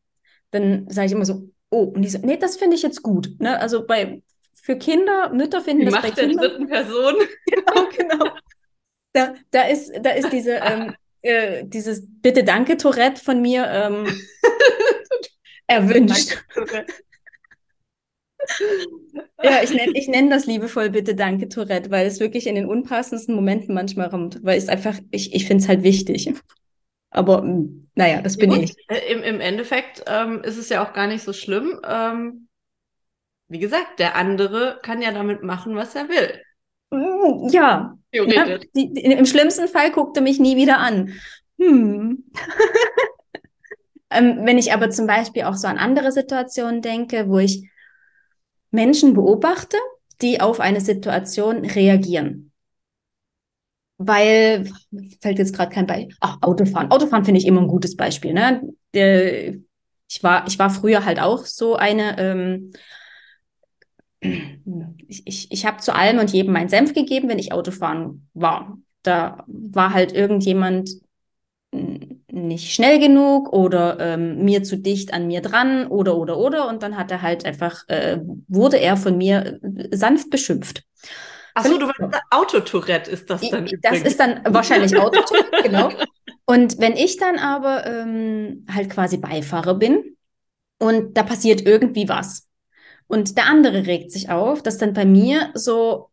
Dann 0.52 0.86
sage 0.90 1.08
ich 1.08 1.14
immer 1.14 1.26
so, 1.26 1.50
oh, 1.70 1.84
und 1.84 2.02
die 2.02 2.10
sagen, 2.10 2.28
nee, 2.28 2.38
das 2.38 2.58
finde 2.58 2.76
ich 2.76 2.84
jetzt 2.84 3.02
gut. 3.02 3.30
Ne? 3.40 3.60
Also 3.60 3.86
bei, 3.86 4.22
für 4.54 4.76
Kinder, 4.78 5.32
Mütter 5.34 5.62
finden 5.62 5.80
die 5.82 5.86
das 5.86 5.96
Macht 5.96 6.04
bei 6.04 6.12
Kindern. 6.12 6.38
der 6.38 6.50
dritten 6.50 6.68
Person. 6.68 7.16
genau, 7.46 7.90
genau. 7.98 8.32
Da, 9.14 9.34
da, 9.50 9.64
ist, 9.64 9.92
da 10.02 10.12
ist 10.12 10.32
diese, 10.32 10.52
ähm, 10.64 10.94
äh, 11.22 11.64
dieses 11.66 12.04
Bitte 12.22 12.44
Danke 12.44 12.78
Tourette 12.78 13.24
von 13.24 13.42
mir 13.42 13.66
ähm, 13.68 14.06
erwünscht. 15.68 16.44
ja, 19.44 19.64
ich 19.64 19.74
nenne 19.74 19.92
ich 19.98 20.08
nenn 20.08 20.30
das 20.30 20.46
liebevoll 20.46 20.90
Bitte 20.90 21.16
Danke 21.16 21.48
Tourette, 21.48 21.92
weil 21.92 22.08
es 22.08 22.20
wirklich 22.20 22.48
in 22.48 22.56
den 22.56 22.66
unpassendsten 22.66 23.36
Momenten 23.36 23.74
manchmal 23.74 24.10
kommt, 24.10 24.44
weil 24.44 24.58
es 24.58 24.68
einfach, 24.68 24.98
ich, 25.12 25.34
ich 25.34 25.46
finde 25.46 25.64
es 25.64 25.70
halt 25.70 25.84
wichtig. 25.84 26.34
Aber 27.12 27.42
hm, 27.42 27.90
naja, 27.94 28.22
das 28.22 28.38
bin 28.38 28.52
ja, 28.52 28.60
ich. 28.60 28.76
Äh, 28.88 29.12
Im, 29.12 29.22
Im 29.22 29.42
Endeffekt 29.42 30.04
ähm, 30.08 30.42
ist 30.44 30.58
es 30.58 30.70
ja 30.70 30.84
auch 30.84 30.94
gar 30.94 31.08
nicht 31.08 31.24
so 31.24 31.34
schlimm. 31.34 31.80
Ähm, 31.88 32.48
wie 33.50 33.60
gesagt, 33.60 34.00
der 34.00 34.16
andere 34.16 34.80
kann 34.82 35.02
ja 35.02 35.12
damit 35.12 35.44
machen, 35.44 35.76
was 35.76 35.94
er 35.94 36.08
will. 36.10 36.42
Hm, 36.94 37.50
ja. 37.50 37.98
Theoretisch. 38.12 38.36
Ja, 38.36 38.58
die, 38.76 38.94
die, 38.94 39.02
Im 39.04 39.26
schlimmsten 39.26 39.68
Fall 39.68 39.92
guckt 39.92 40.18
er 40.18 40.24
mich 40.24 40.40
nie 40.40 40.56
wieder 40.56 40.80
an. 40.80 41.14
Hm. 41.60 42.24
ähm, 44.10 44.40
wenn 44.44 44.58
ich 44.58 44.74
aber 44.74 44.90
zum 44.90 45.06
Beispiel 45.06 45.44
auch 45.44 45.56
so 45.56 45.68
an 45.68 45.78
andere 45.78 46.12
Situationen 46.12 46.82
denke, 46.82 47.28
wo 47.28 47.40
ich 47.40 47.70
Menschen 48.72 49.14
beobachte, 49.14 49.78
die 50.22 50.40
auf 50.40 50.60
eine 50.60 50.82
Situation 50.82 51.66
reagieren. 51.66 52.51
Weil, 54.04 54.70
fällt 55.22 55.40
jetzt 55.40 55.56
gerade 55.56 55.74
kein 55.74 55.86
Beispiel. 55.86 56.16
Ach, 56.20 56.38
Autofahren. 56.42 56.92
Autofahren 56.92 57.26
finde 57.26 57.40
ich 57.40 57.48
immer 57.48 57.62
ein 57.62 57.68
gutes 57.68 57.96
Beispiel. 57.96 58.34
Ne? 58.34 58.62
Ich, 58.94 60.24
war, 60.24 60.48
ich 60.48 60.58
war 60.60 60.70
früher 60.70 61.06
halt 61.06 61.20
auch 61.20 61.46
so 61.46 61.76
eine 61.76 62.18
ähm, 62.18 62.72
ich, 64.22 65.26
ich, 65.26 65.52
ich 65.52 65.66
habe 65.66 65.78
zu 65.78 65.96
allem 65.96 66.20
und 66.20 66.32
jedem 66.32 66.54
meinen 66.54 66.70
Senf 66.70 66.94
gegeben, 66.94 67.28
wenn 67.28 67.40
ich 67.40 67.54
Autofahren 67.54 68.28
war. 68.34 68.78
Da 69.04 69.44
war 69.48 69.94
halt 69.94 70.14
irgendjemand 70.14 70.92
nicht 72.32 72.74
schnell 72.74 73.00
genug 73.00 73.54
oder 73.54 74.00
ähm, 74.00 74.44
mir 74.44 74.64
zu 74.64 74.78
dicht 74.78 75.14
an 75.14 75.28
mir 75.28 75.42
dran 75.42 75.88
oder 75.88 76.18
oder 76.18 76.38
oder 76.38 76.68
und 76.68 76.84
dann 76.84 76.98
hat 76.98 77.12
er 77.12 77.22
halt 77.22 77.46
einfach 77.46 77.88
äh, 77.88 78.20
wurde 78.48 78.78
er 78.78 78.98
von 78.98 79.18
mir 79.18 79.60
äh, 79.64 79.96
sanft 79.96 80.30
beschimpft. 80.30 80.84
Achso, 81.54 81.78
du 81.78 81.92
Autotourette 82.30 83.12
ist 83.12 83.30
das 83.30 83.42
dann 83.42 83.68
übrigens. 83.68 83.82
Das 83.82 84.02
ist 84.02 84.20
dann 84.20 84.42
wahrscheinlich 84.46 84.96
Autotourette, 84.96 85.50
genau. 85.64 85.92
Und 86.46 86.80
wenn 86.80 86.94
ich 86.94 87.18
dann 87.18 87.38
aber 87.38 87.86
ähm, 87.86 88.66
halt 88.74 88.90
quasi 88.90 89.18
Beifahrer 89.18 89.76
bin 89.76 90.18
und 90.80 91.18
da 91.18 91.24
passiert 91.24 91.62
irgendwie 91.62 92.10
was, 92.10 92.50
und 93.12 93.36
der 93.36 93.48
andere 93.48 93.88
regt 93.88 94.10
sich 94.14 94.30
auf, 94.30 94.64
dass 94.64 94.78
dann 94.78 94.94
bei 94.94 95.04
mir 95.04 95.50
so 95.54 96.12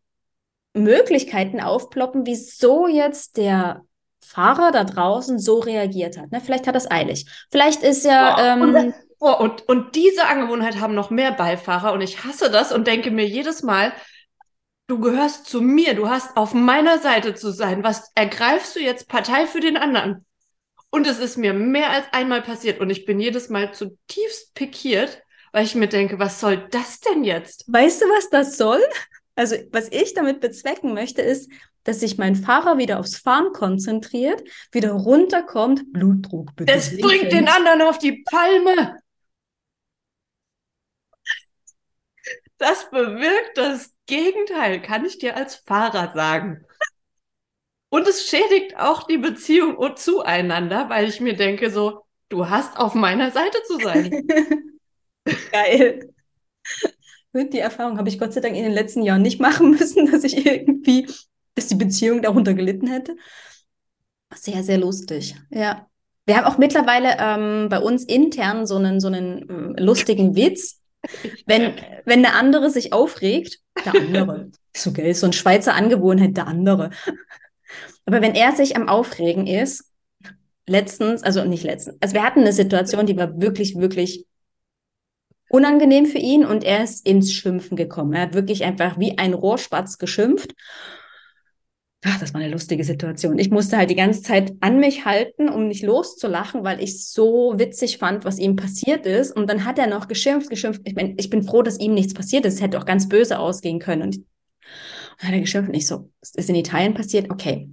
Möglichkeiten 0.73 1.61
aufploppen, 1.61 2.25
wieso 2.25 2.87
jetzt 2.87 3.37
der 3.37 3.85
Fahrer 4.21 4.71
da 4.73 4.83
draußen 4.83 5.39
so 5.39 5.59
reagiert 5.59 6.17
hat. 6.17 6.29
Ne? 6.33 6.41
Vielleicht 6.41 6.67
hat 6.67 6.75
er 6.75 6.79
es 6.79 6.91
eilig. 6.91 7.25
Vielleicht 7.51 7.83
ist 7.83 8.03
ja. 8.03 8.35
Oh, 8.35 8.65
ähm, 8.65 8.93
oh, 9.19 9.33
und, 9.39 9.67
und 9.69 9.95
diese 9.95 10.27
Angewohnheit 10.27 10.81
haben 10.81 10.93
noch 10.93 11.09
mehr 11.09 11.31
Beifahrer 11.31 11.93
und 11.93 12.01
ich 12.01 12.25
hasse 12.25 12.51
das 12.51 12.73
und 12.73 12.85
denke 12.85 13.11
mir 13.11 13.25
jedes 13.25 13.63
Mal, 13.63 13.93
du 14.89 14.99
gehörst 14.99 15.45
zu 15.45 15.61
mir, 15.61 15.93
du 15.93 16.09
hast 16.09 16.35
auf 16.35 16.53
meiner 16.53 16.99
Seite 16.99 17.35
zu 17.35 17.51
sein. 17.51 17.83
Was 17.83 18.11
ergreifst 18.15 18.75
du 18.75 18.81
jetzt 18.81 19.07
Partei 19.07 19.45
für 19.45 19.59
den 19.59 19.77
anderen? 19.77 20.25
Und 20.89 21.05
es 21.05 21.19
ist 21.19 21.37
mir 21.37 21.53
mehr 21.53 21.91
als 21.91 22.05
einmal 22.11 22.41
passiert 22.41 22.79
und 22.79 22.89
ich 22.89 23.05
bin 23.05 23.19
jedes 23.19 23.49
Mal 23.49 23.71
zutiefst 23.73 24.55
pikiert, 24.55 25.21
weil 25.51 25.63
ich 25.63 25.75
mir 25.75 25.87
denke, 25.87 26.17
was 26.17 26.39
soll 26.39 26.67
das 26.71 26.99
denn 26.99 27.23
jetzt? 27.23 27.65
Weißt 27.71 28.01
du, 28.01 28.05
was 28.07 28.29
das 28.29 28.57
soll? 28.57 28.81
Also, 29.35 29.55
was 29.71 29.89
ich 29.91 30.15
damit 30.15 30.41
bezwecken 30.41 30.95
möchte, 30.95 31.21
ist, 31.21 31.51
dass 31.83 31.99
sich 31.99 32.17
mein 32.17 32.35
Fahrer 32.35 32.79
wieder 32.79 32.99
aufs 32.99 33.17
Fahren 33.17 33.53
konzentriert, 33.53 34.41
wieder 34.71 34.91
runterkommt, 34.91 35.93
Blutdruck 35.93 36.55
bitte. 36.55 36.73
Das 36.73 36.97
bringt 36.97 37.31
den 37.31 37.47
anderen 37.47 37.83
auf 37.83 37.99
die 37.99 38.23
Palme. 38.29 38.97
Das 42.59 42.89
bewirkt 42.91 43.57
das 43.57 43.93
Gegenteil, 44.05 44.81
kann 44.81 45.05
ich 45.05 45.17
dir 45.17 45.35
als 45.35 45.55
Fahrer 45.55 46.13
sagen. 46.13 46.65
Und 47.89 48.07
es 48.07 48.27
schädigt 48.27 48.77
auch 48.77 49.03
die 49.03 49.17
Beziehung 49.17 49.77
zueinander, 49.95 50.89
weil 50.89 51.09
ich 51.09 51.21
mir 51.21 51.35
denke, 51.35 51.71
so, 51.71 52.05
du 52.29 52.49
hast 52.49 52.77
auf 52.77 52.93
meiner 52.93 53.31
Seite 53.31 53.57
zu 53.65 53.79
sein. 53.79 54.27
Geil. 55.51 56.13
Die 57.33 57.59
Erfahrung 57.59 57.97
habe 57.97 58.09
ich 58.09 58.19
Gott 58.19 58.33
sei 58.33 58.41
Dank 58.41 58.55
in 58.55 58.63
den 58.63 58.73
letzten 58.73 59.03
Jahren 59.03 59.21
nicht 59.21 59.39
machen 59.39 59.71
müssen, 59.71 60.11
dass 60.11 60.23
ich 60.23 60.45
irgendwie, 60.45 61.07
dass 61.55 61.67
die 61.67 61.75
Beziehung 61.75 62.21
darunter 62.21 62.53
gelitten 62.53 62.87
hätte. 62.87 63.15
Sehr, 64.35 64.63
sehr 64.63 64.77
lustig. 64.77 65.35
Ja. 65.49 65.87
Wir 66.25 66.37
haben 66.37 66.45
auch 66.45 66.59
mittlerweile 66.59 67.17
ähm, 67.19 67.69
bei 67.69 67.79
uns 67.79 68.03
intern 68.03 68.67
so 68.67 68.75
einen, 68.75 68.99
so 68.99 69.07
einen 69.07 69.75
äh, 69.75 69.81
lustigen 69.81 70.35
Witz. 70.35 70.79
Wenn, 71.45 71.73
wenn 72.05 72.21
der 72.21 72.35
andere 72.35 72.69
sich 72.69 72.93
aufregt, 72.93 73.59
der 73.85 73.95
andere. 73.95 74.51
So 74.77 74.93
geil, 74.93 75.15
so 75.15 75.25
ein 75.25 75.33
Schweizer 75.33 75.73
Angewohnheit, 75.73 76.37
der 76.37 76.45
andere. 76.45 76.91
Aber 78.05 78.21
wenn 78.21 78.35
er 78.35 78.51
sich 78.51 78.75
am 78.75 78.87
Aufregen 78.87 79.47
ist, 79.47 79.91
letztens, 80.67 81.23
also 81.23 81.43
nicht 81.43 81.63
letztens, 81.63 81.97
also 81.99 82.13
wir 82.13 82.23
hatten 82.23 82.41
eine 82.41 82.53
Situation, 82.53 83.07
die 83.07 83.17
war 83.17 83.41
wirklich, 83.41 83.75
wirklich 83.75 84.27
unangenehm 85.49 86.05
für 86.05 86.19
ihn 86.19 86.45
und 86.45 86.63
er 86.63 86.83
ist 86.83 87.05
ins 87.05 87.33
Schimpfen 87.33 87.75
gekommen. 87.75 88.13
Er 88.13 88.21
hat 88.21 88.33
wirklich 88.35 88.63
einfach 88.63 88.99
wie 88.99 89.17
ein 89.17 89.33
Rohrspatz 89.33 89.97
geschimpft. 89.97 90.53
Ach, 92.05 92.17
das 92.17 92.33
war 92.33 92.39
eine 92.39 92.51
lustige 92.51 92.85
Situation. 92.85 93.37
Ich 93.39 93.51
musste 93.51 93.75
halt 93.75 93.89
die 93.89 93.95
ganze 93.95 94.21
Zeit 94.21 94.53
an 94.61 94.79
mich 94.79 95.03
halten, 95.03 95.49
um 95.49 95.67
nicht 95.67 95.83
loszulachen, 95.83 96.63
weil 96.63 96.81
ich 96.81 97.05
so 97.05 97.53
witzig 97.57 97.97
fand, 97.97 98.23
was 98.23 98.39
ihm 98.39 98.55
passiert 98.55 99.05
ist. 99.05 99.35
Und 99.35 99.49
dann 99.49 99.65
hat 99.65 99.77
er 99.77 99.87
noch 99.87 100.07
geschimpft, 100.07 100.49
geschimpft. 100.49 100.81
Ich 100.85 100.95
bin, 100.95 101.15
ich 101.17 101.29
bin 101.29 101.43
froh, 101.43 101.61
dass 101.61 101.77
ihm 101.77 101.93
nichts 101.93 102.13
passiert 102.13 102.45
ist. 102.45 102.55
Es 102.55 102.61
hätte 102.61 102.79
auch 102.79 102.85
ganz 102.85 103.09
böse 103.09 103.37
ausgehen 103.37 103.79
können. 103.79 104.03
Und, 104.03 104.15
dann 105.19 105.27
hat 105.27 105.33
er 105.33 105.41
geschimpft 105.41 105.69
und 105.69 105.75
ich 105.75 105.87
so, 105.87 106.09
es 106.21 106.33
ist 106.35 106.49
in 106.49 106.55
Italien 106.55 106.93
passiert? 106.93 107.29
Okay. 107.29 107.69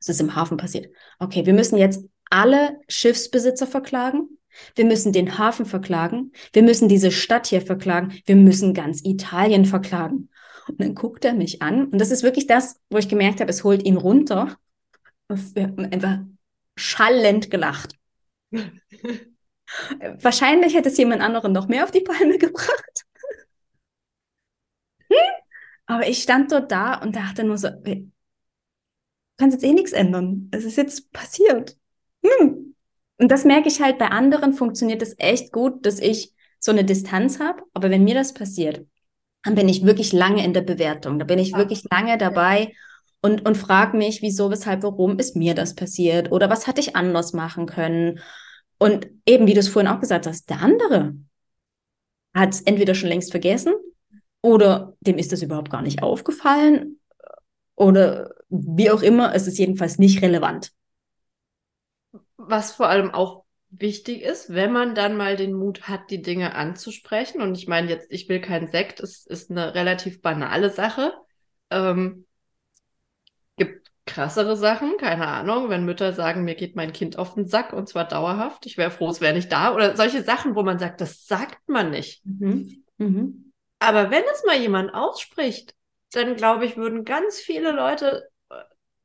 Es 0.00 0.08
ist 0.08 0.20
im 0.20 0.34
Hafen 0.34 0.56
passiert. 0.56 0.86
Okay, 1.18 1.44
wir 1.44 1.52
müssen 1.52 1.76
jetzt 1.76 2.04
alle 2.30 2.78
Schiffsbesitzer 2.88 3.66
verklagen. 3.66 4.38
Wir 4.74 4.86
müssen 4.86 5.12
den 5.12 5.38
Hafen 5.38 5.66
verklagen. 5.66 6.32
Wir 6.52 6.62
müssen 6.62 6.88
diese 6.88 7.10
Stadt 7.10 7.46
hier 7.46 7.60
verklagen. 7.60 8.14
Wir 8.24 8.36
müssen 8.36 8.72
ganz 8.72 9.04
Italien 9.04 9.66
verklagen. 9.66 10.30
Und 10.68 10.80
dann 10.80 10.94
guckt 10.94 11.24
er 11.24 11.32
mich 11.34 11.62
an. 11.62 11.86
Und 11.88 11.98
das 11.98 12.10
ist 12.10 12.22
wirklich 12.22 12.46
das, 12.46 12.80
wo 12.90 12.98
ich 12.98 13.08
gemerkt 13.08 13.40
habe, 13.40 13.50
es 13.50 13.64
holt 13.64 13.84
ihn 13.84 13.96
runter. 13.96 14.56
Und 15.28 15.54
wir 15.54 15.64
haben 15.64 15.84
einfach 15.86 16.18
schallend 16.76 17.50
gelacht. 17.50 17.94
Wahrscheinlich 20.20 20.74
hätte 20.74 20.88
es 20.88 20.96
jemand 20.96 21.22
anderen 21.22 21.52
noch 21.52 21.68
mehr 21.68 21.84
auf 21.84 21.90
die 21.90 22.00
Palme 22.00 22.38
gebracht. 22.38 23.04
Hm? 25.10 25.16
Aber 25.86 26.08
ich 26.08 26.22
stand 26.22 26.52
dort 26.52 26.70
da 26.70 26.94
und 26.94 27.16
dachte 27.16 27.44
nur 27.44 27.58
so, 27.58 27.68
du 27.70 28.10
kannst 29.36 29.54
jetzt 29.54 29.64
eh 29.64 29.72
nichts 29.72 29.92
ändern. 29.92 30.48
Es 30.52 30.64
ist 30.64 30.76
jetzt 30.76 31.12
passiert. 31.12 31.76
Hm. 32.24 32.74
Und 33.18 33.30
das 33.30 33.44
merke 33.44 33.68
ich 33.68 33.80
halt 33.80 33.98
bei 33.98 34.08
anderen 34.08 34.52
funktioniert 34.52 35.02
es 35.02 35.14
echt 35.18 35.52
gut, 35.52 35.84
dass 35.84 35.98
ich 35.98 36.34
so 36.60 36.72
eine 36.72 36.84
Distanz 36.84 37.40
habe. 37.40 37.62
Aber 37.74 37.90
wenn 37.90 38.04
mir 38.04 38.14
das 38.14 38.32
passiert, 38.32 38.86
dann 39.42 39.54
bin 39.54 39.68
ich 39.68 39.84
wirklich 39.84 40.12
lange 40.12 40.44
in 40.44 40.52
der 40.52 40.62
Bewertung. 40.62 41.18
Da 41.18 41.24
bin 41.24 41.38
ich 41.38 41.54
wirklich 41.54 41.84
lange 41.90 42.18
dabei 42.18 42.74
und, 43.22 43.46
und 43.46 43.56
frage 43.56 43.96
mich, 43.96 44.22
wieso, 44.22 44.50
weshalb, 44.50 44.82
warum 44.82 45.18
ist 45.18 45.36
mir 45.36 45.54
das 45.54 45.74
passiert? 45.74 46.32
Oder 46.32 46.50
was 46.50 46.66
hatte 46.66 46.80
ich 46.80 46.96
anders 46.96 47.32
machen 47.32 47.66
können? 47.66 48.20
Und 48.78 49.08
eben, 49.26 49.46
wie 49.46 49.54
du 49.54 49.60
es 49.60 49.68
vorhin 49.68 49.90
auch 49.90 50.00
gesagt 50.00 50.26
hast, 50.26 50.50
der 50.50 50.60
andere 50.60 51.14
hat 52.34 52.54
es 52.54 52.60
entweder 52.62 52.94
schon 52.94 53.08
längst 53.08 53.30
vergessen 53.30 53.74
oder 54.42 54.94
dem 55.00 55.18
ist 55.18 55.32
das 55.32 55.42
überhaupt 55.42 55.70
gar 55.70 55.82
nicht 55.82 56.02
aufgefallen 56.02 57.00
oder 57.74 58.30
wie 58.48 58.90
auch 58.90 59.02
immer, 59.02 59.34
es 59.34 59.46
ist 59.46 59.58
jedenfalls 59.58 59.98
nicht 59.98 60.22
relevant 60.22 60.72
was 62.38 62.72
vor 62.72 62.88
allem 62.88 63.10
auch 63.12 63.44
wichtig 63.70 64.22
ist, 64.22 64.52
wenn 64.54 64.72
man 64.72 64.94
dann 64.94 65.16
mal 65.16 65.36
den 65.36 65.52
Mut 65.52 65.88
hat, 65.88 66.10
die 66.10 66.22
Dinge 66.22 66.54
anzusprechen. 66.54 67.40
Und 67.42 67.56
ich 67.56 67.68
meine 67.68 67.88
jetzt, 67.88 68.10
ich 68.10 68.28
will 68.28 68.40
keinen 68.40 68.68
Sekt, 68.68 69.00
es 69.00 69.26
ist 69.26 69.50
eine 69.50 69.74
relativ 69.74 70.22
banale 70.22 70.70
Sache. 70.70 71.12
Ähm, 71.70 72.26
gibt 73.56 73.90
krassere 74.06 74.56
Sachen, 74.56 74.96
keine 74.96 75.26
Ahnung, 75.26 75.68
wenn 75.68 75.84
Mütter 75.84 76.12
sagen, 76.12 76.44
mir 76.44 76.54
geht 76.54 76.76
mein 76.76 76.92
Kind 76.92 77.18
auf 77.18 77.34
den 77.34 77.46
Sack 77.46 77.72
und 77.74 77.88
zwar 77.88 78.08
dauerhaft, 78.08 78.64
ich 78.64 78.78
wäre 78.78 78.90
froh, 78.90 79.10
es 79.10 79.20
wäre 79.20 79.34
nicht 79.34 79.52
da. 79.52 79.74
Oder 79.74 79.96
solche 79.96 80.22
Sachen, 80.22 80.54
wo 80.54 80.62
man 80.62 80.78
sagt, 80.78 81.00
das 81.00 81.26
sagt 81.26 81.68
man 81.68 81.90
nicht. 81.90 82.24
Mhm. 82.24 82.84
Mhm. 82.96 83.52
Aber 83.78 84.10
wenn 84.10 84.24
es 84.32 84.44
mal 84.44 84.56
jemand 84.56 84.94
ausspricht, 84.94 85.74
dann 86.12 86.36
glaube 86.36 86.64
ich, 86.64 86.76
würden 86.76 87.04
ganz 87.04 87.38
viele 87.38 87.70
Leute 87.72 88.28
äh, 88.48 88.54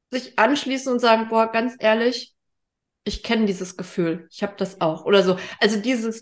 sich 0.10 0.40
anschließen 0.40 0.92
und 0.92 1.00
sagen, 1.00 1.28
boah, 1.28 1.52
ganz 1.52 1.76
ehrlich, 1.80 2.33
ich 3.04 3.24
kenne 3.24 3.46
dieses 3.46 3.78
Gefühl, 3.78 4.28
ich 4.32 4.44
habe 4.44 4.54
das 4.58 4.82
auch 4.82 5.06
oder 5.06 5.24
so. 5.24 5.38
Also 5.60 5.80
dieses 5.80 6.22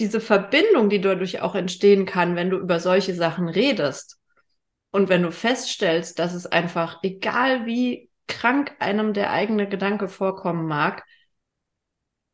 diese 0.00 0.20
Verbindung, 0.20 0.88
die 0.88 1.00
dadurch 1.00 1.40
auch 1.40 1.54
entstehen 1.54 2.06
kann, 2.06 2.36
wenn 2.36 2.50
du 2.50 2.58
über 2.58 2.78
solche 2.80 3.14
Sachen 3.14 3.48
redest 3.48 4.18
und 4.90 5.08
wenn 5.08 5.22
du 5.22 5.32
feststellst, 5.32 6.18
dass 6.18 6.34
es 6.34 6.46
einfach 6.46 7.00
egal 7.02 7.66
wie 7.66 8.10
krank 8.26 8.76
einem 8.78 9.12
der 9.12 9.32
eigene 9.32 9.68
Gedanke 9.68 10.08
vorkommen 10.08 10.66
mag, 10.66 11.04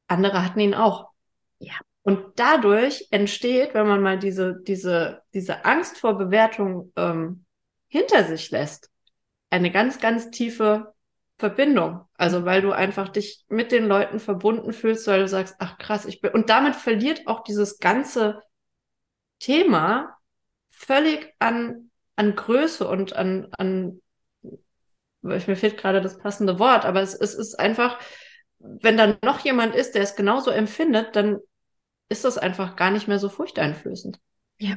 andere 0.08 0.44
hatten 0.44 0.60
ihn 0.60 0.74
auch. 0.74 1.10
Ja. 1.58 1.74
Und 2.02 2.38
dadurch 2.38 3.08
entsteht, 3.10 3.72
wenn 3.72 3.86
man 3.86 4.02
mal 4.02 4.18
diese, 4.18 4.60
diese, 4.66 5.22
diese 5.32 5.64
Angst 5.64 5.98
vor 5.98 6.18
Bewertung 6.18 6.92
ähm, 6.96 7.46
hinter 7.88 8.24
sich 8.24 8.50
lässt, 8.50 8.90
eine 9.48 9.70
ganz, 9.70 10.00
ganz 10.00 10.30
tiefe 10.30 10.93
Verbindung. 11.44 12.08
Also 12.14 12.46
weil 12.46 12.62
du 12.62 12.72
einfach 12.72 13.10
dich 13.10 13.44
mit 13.48 13.70
den 13.70 13.84
Leuten 13.86 14.18
verbunden 14.18 14.72
fühlst, 14.72 15.06
weil 15.06 15.20
du 15.20 15.28
sagst, 15.28 15.56
ach 15.58 15.76
krass, 15.76 16.06
ich 16.06 16.22
bin. 16.22 16.32
Und 16.32 16.48
damit 16.48 16.74
verliert 16.74 17.26
auch 17.26 17.42
dieses 17.42 17.80
ganze 17.80 18.40
Thema 19.40 20.16
völlig 20.70 21.34
an, 21.40 21.90
an 22.16 22.34
Größe 22.34 22.88
und 22.88 23.14
an, 23.14 23.48
an, 23.58 24.00
mir 25.20 25.38
fehlt 25.38 25.76
gerade 25.76 26.00
das 26.00 26.16
passende 26.16 26.58
Wort, 26.58 26.86
aber 26.86 27.02
es, 27.02 27.12
es 27.12 27.34
ist 27.34 27.60
einfach, 27.60 27.98
wenn 28.58 28.96
dann 28.96 29.18
noch 29.22 29.40
jemand 29.40 29.74
ist, 29.74 29.94
der 29.94 30.02
es 30.02 30.16
genauso 30.16 30.50
empfindet, 30.50 31.14
dann 31.14 31.40
ist 32.08 32.24
das 32.24 32.38
einfach 32.38 32.74
gar 32.74 32.90
nicht 32.90 33.06
mehr 33.06 33.18
so 33.18 33.28
furchteinflößend. 33.28 34.18
Ja. 34.58 34.76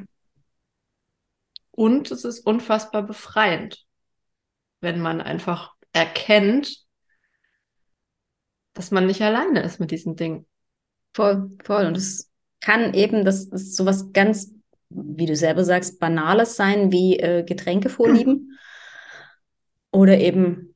Und 1.71 2.12
es 2.12 2.25
ist 2.25 2.41
unfassbar 2.41 3.03
befreiend, 3.03 3.86
wenn 4.81 5.00
man 5.00 5.21
einfach 5.21 5.76
erkennt, 5.98 6.86
dass 8.74 8.92
man 8.92 9.08
nicht 9.08 9.22
alleine 9.22 9.62
ist 9.62 9.80
mit 9.80 9.92
diesen 9.92 10.16
Dingen. 10.16 10.46
Voll, 11.13 11.51
voll. 11.63 11.86
Und 11.86 11.98
es 11.98 12.32
kann 12.62 12.94
eben, 12.94 13.25
das 13.25 13.46
ist 13.46 13.75
sowas 13.75 14.13
ganz, 14.13 14.54
wie 14.89 15.25
du 15.25 15.36
selber 15.36 15.63
sagst, 15.63 16.00
Banales 16.00 16.56
sein, 16.56 16.92
wie 16.92 17.18
äh, 17.20 17.44
Getränke 17.44 17.89
vorlieben. 17.89 18.58
Oder 19.92 20.20
eben, 20.20 20.75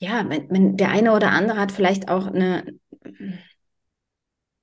ja, 0.00 0.28
wenn, 0.28 0.50
wenn 0.50 0.76
der 0.76 0.90
eine 0.90 1.12
oder 1.12 1.30
andere 1.30 1.58
hat 1.58 1.70
vielleicht 1.70 2.08
auch 2.08 2.26
eine, 2.26 2.64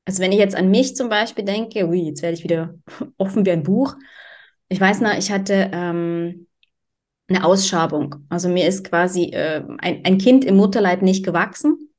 also 0.04 0.22
wenn 0.22 0.32
ich 0.32 0.40
jetzt 0.40 0.56
an 0.56 0.72
mich 0.72 0.96
zum 0.96 1.10
Beispiel 1.10 1.46
denke, 1.46 1.88
ui, 1.88 2.02
jetzt 2.02 2.22
werde 2.22 2.36
ich 2.36 2.44
wieder 2.44 2.74
offen 3.18 3.46
wie 3.46 3.52
ein 3.52 3.64
Buch. 3.64 3.96
Ich 4.68 4.82
weiß 4.82 5.00
noch, 5.02 5.14
ich 5.14 5.32
hatte 5.32 5.70
ähm, 5.72 6.48
eine 7.28 7.44
Ausschabung. 7.44 8.16
Also 8.30 8.50
mir 8.50 8.68
ist 8.68 8.90
quasi 8.90 9.26
äh, 9.26 9.64
ein, 9.80 10.06
ein 10.06 10.18
Kind 10.18 10.46
im 10.46 10.56
Mutterleib 10.56 11.02
nicht 11.02 11.26
gewachsen 11.26 11.90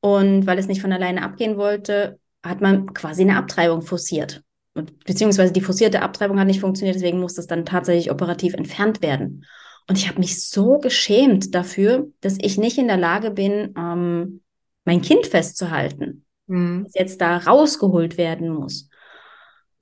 und 0.00 0.46
weil 0.46 0.58
es 0.58 0.68
nicht 0.68 0.80
von 0.80 0.92
alleine 0.92 1.22
abgehen 1.22 1.56
wollte, 1.56 2.18
hat 2.42 2.60
man 2.60 2.94
quasi 2.94 3.22
eine 3.22 3.36
Abtreibung 3.36 3.82
forciert. 3.82 4.42
Und, 4.74 5.04
beziehungsweise 5.04 5.52
die 5.52 5.60
forcierte 5.60 6.02
Abtreibung 6.02 6.38
hat 6.38 6.46
nicht 6.46 6.60
funktioniert, 6.60 6.96
deswegen 6.96 7.20
musste 7.20 7.40
es 7.40 7.46
dann 7.46 7.66
tatsächlich 7.66 8.10
operativ 8.10 8.54
entfernt 8.54 9.02
werden. 9.02 9.44
Und 9.88 9.98
ich 9.98 10.08
habe 10.08 10.20
mich 10.20 10.48
so 10.48 10.78
geschämt 10.78 11.54
dafür, 11.54 12.08
dass 12.20 12.38
ich 12.40 12.56
nicht 12.56 12.78
in 12.78 12.86
der 12.86 12.96
Lage 12.96 13.30
bin, 13.30 13.74
ähm, 13.76 14.40
mein 14.84 15.02
Kind 15.02 15.26
festzuhalten, 15.26 16.24
mhm. 16.46 16.84
das 16.84 16.94
jetzt 16.94 17.20
da 17.20 17.38
rausgeholt 17.38 18.16
werden 18.16 18.48
muss. 18.48 18.88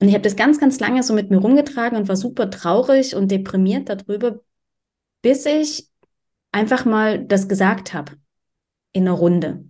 Und 0.01 0.07
ich 0.07 0.13
habe 0.13 0.23
das 0.23 0.35
ganz, 0.35 0.59
ganz 0.59 0.79
lange 0.79 1.03
so 1.03 1.13
mit 1.13 1.29
mir 1.29 1.37
rumgetragen 1.37 1.97
und 1.97 2.07
war 2.07 2.15
super 2.15 2.49
traurig 2.49 3.15
und 3.15 3.29
deprimiert 3.29 3.89
darüber, 3.89 4.39
bis 5.21 5.45
ich 5.45 5.87
einfach 6.51 6.85
mal 6.85 7.23
das 7.23 7.47
gesagt 7.47 7.93
habe 7.93 8.13
in 8.93 9.07
einer 9.07 9.17
Runde. 9.17 9.65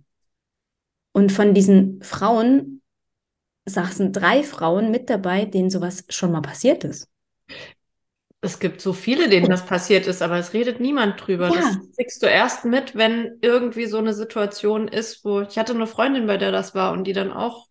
Und 1.12 1.32
von 1.32 1.54
diesen 1.54 2.02
Frauen 2.02 2.82
saßen 3.66 4.12
drei 4.12 4.42
Frauen 4.42 4.90
mit 4.90 5.10
dabei, 5.10 5.44
denen 5.44 5.70
sowas 5.70 6.04
schon 6.08 6.32
mal 6.32 6.40
passiert 6.40 6.84
ist. 6.84 7.08
Es 8.42 8.58
gibt 8.58 8.80
so 8.80 8.94
viele, 8.94 9.28
denen 9.28 9.50
das 9.50 9.66
passiert 9.66 10.06
ist, 10.06 10.22
aber 10.22 10.38
es 10.38 10.54
redet 10.54 10.80
niemand 10.80 11.26
drüber. 11.26 11.48
Ja. 11.48 11.56
Das 11.56 11.76
kriegst 11.96 12.22
du 12.22 12.26
erst 12.26 12.64
mit, 12.64 12.94
wenn 12.94 13.38
irgendwie 13.42 13.84
so 13.84 13.98
eine 13.98 14.14
Situation 14.14 14.88
ist, 14.88 15.24
wo 15.24 15.42
ich 15.42 15.58
hatte 15.58 15.74
eine 15.74 15.86
Freundin, 15.86 16.26
bei 16.26 16.38
der 16.38 16.50
das 16.50 16.74
war 16.74 16.92
und 16.92 17.04
die 17.04 17.12
dann 17.12 17.32
auch. 17.32 17.66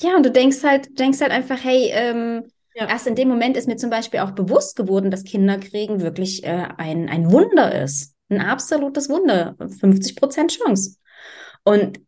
Ja, 0.00 0.16
und 0.16 0.26
du 0.26 0.32
denkst 0.32 0.64
halt, 0.64 0.98
denkst 0.98 1.20
halt 1.20 1.30
einfach, 1.30 1.62
hey, 1.62 1.90
ähm, 1.92 2.50
ja. 2.76 2.88
erst 2.88 3.06
in 3.06 3.14
dem 3.14 3.28
Moment 3.28 3.56
ist 3.56 3.66
mir 3.66 3.76
zum 3.76 3.90
Beispiel 3.90 4.20
auch 4.20 4.32
bewusst 4.32 4.76
geworden, 4.76 5.10
dass 5.10 5.24
Kinderkriegen 5.24 6.00
wirklich 6.00 6.44
äh, 6.44 6.68
ein, 6.76 7.08
ein 7.08 7.32
Wunder 7.32 7.82
ist. 7.82 8.14
Ein 8.28 8.40
absolutes 8.40 9.08
Wunder. 9.08 9.56
50 9.58 10.16
Prozent 10.16 10.52
Chance. 10.52 10.96
Und 11.64 12.00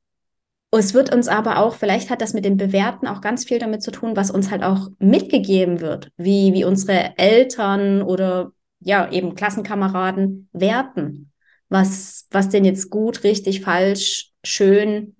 es 0.70 0.92
wird 0.92 1.12
uns 1.14 1.28
aber 1.28 1.58
auch, 1.58 1.74
vielleicht 1.74 2.10
hat 2.10 2.20
das 2.20 2.34
mit 2.34 2.44
dem 2.44 2.58
Bewerten 2.58 3.06
auch 3.06 3.20
ganz 3.20 3.44
viel 3.44 3.58
damit 3.58 3.82
zu 3.82 3.90
tun, 3.90 4.16
was 4.16 4.30
uns 4.30 4.50
halt 4.50 4.62
auch 4.62 4.88
mitgegeben 4.98 5.80
wird, 5.80 6.10
wie, 6.16 6.52
wie 6.52 6.64
unsere 6.64 7.16
Eltern 7.16 8.02
oder 8.02 8.52
ja, 8.80 9.10
eben 9.10 9.34
Klassenkameraden 9.34 10.48
werten. 10.52 11.32
Was, 11.70 12.26
was 12.30 12.48
denn 12.48 12.64
jetzt 12.64 12.90
gut, 12.90 13.24
richtig, 13.24 13.62
falsch, 13.62 14.32
schön 14.44 15.16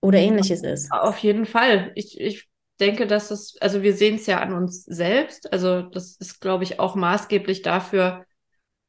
oder 0.00 0.18
ähnliches 0.18 0.62
ist. 0.62 0.90
Auf 0.92 1.18
jeden 1.18 1.46
Fall. 1.46 1.92
Ich, 1.94 2.20
ich 2.20 2.48
denke, 2.76 3.06
dass 3.06 3.30
es, 3.30 3.56
also 3.60 3.82
wir 3.82 3.94
sehen 3.94 4.16
es 4.16 4.26
ja 4.26 4.40
an 4.40 4.52
uns 4.52 4.84
selbst. 4.84 5.52
Also 5.52 5.82
das 5.82 6.16
ist, 6.16 6.40
glaube 6.40 6.64
ich, 6.64 6.78
auch 6.80 6.94
maßgeblich 6.94 7.62
dafür, 7.62 8.26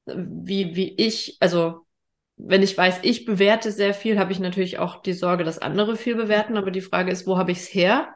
wie, 0.05 0.75
wie 0.75 0.95
ich, 0.95 1.37
also 1.39 1.85
wenn 2.37 2.61
ich 2.61 2.77
weiß, 2.77 2.99
ich 3.01 3.25
bewerte 3.25 3.71
sehr 3.71 3.93
viel, 3.93 4.19
habe 4.19 4.31
ich 4.31 4.39
natürlich 4.39 4.77
auch 4.77 5.01
die 5.01 5.13
Sorge, 5.13 5.43
dass 5.43 5.59
andere 5.59 5.95
viel 5.95 6.15
bewerten. 6.15 6.57
Aber 6.57 6.71
die 6.71 6.81
Frage 6.81 7.11
ist, 7.11 7.25
wo 7.25 7.37
habe 7.37 7.51
ich 7.51 7.59
es 7.59 7.73
her? 7.73 8.15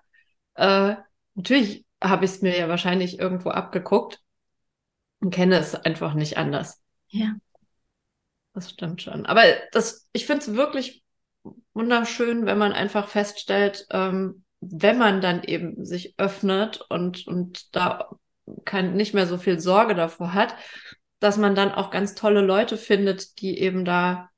Äh, 0.55 0.95
natürlich 1.35 1.85
habe 2.03 2.25
ich 2.25 2.31
es 2.31 2.41
mir 2.41 2.57
ja 2.57 2.67
wahrscheinlich 2.67 3.19
irgendwo 3.19 3.49
abgeguckt 3.49 4.19
und 5.19 5.33
kenne 5.33 5.57
es 5.57 5.75
einfach 5.75 6.13
nicht 6.13 6.37
anders. 6.37 6.81
Ja. 7.07 7.35
Das 8.53 8.69
stimmt 8.69 9.01
schon. 9.01 9.25
Aber 9.25 9.43
das, 9.71 10.07
ich 10.11 10.25
finde 10.25 10.41
es 10.41 10.53
wirklich 10.53 11.03
wunderschön, 11.73 12.45
wenn 12.45 12.57
man 12.57 12.73
einfach 12.73 13.07
feststellt, 13.07 13.87
ähm, 13.91 14.43
wenn 14.61 14.97
man 14.97 15.21
dann 15.21 15.43
eben 15.43 15.83
sich 15.83 16.13
öffnet 16.17 16.81
und, 16.89 17.27
und 17.27 17.75
da 17.75 18.09
kein, 18.63 18.95
nicht 18.95 19.13
mehr 19.13 19.25
so 19.27 19.37
viel 19.37 19.59
Sorge 19.59 19.95
davor 19.95 20.33
hat, 20.33 20.55
dass 21.19 21.37
man 21.37 21.55
dann 21.55 21.71
auch 21.71 21.91
ganz 21.91 22.15
tolle 22.15 22.41
Leute 22.41 22.77
findet, 22.77 23.41
die 23.41 23.59
eben 23.59 23.85
da 23.85 24.29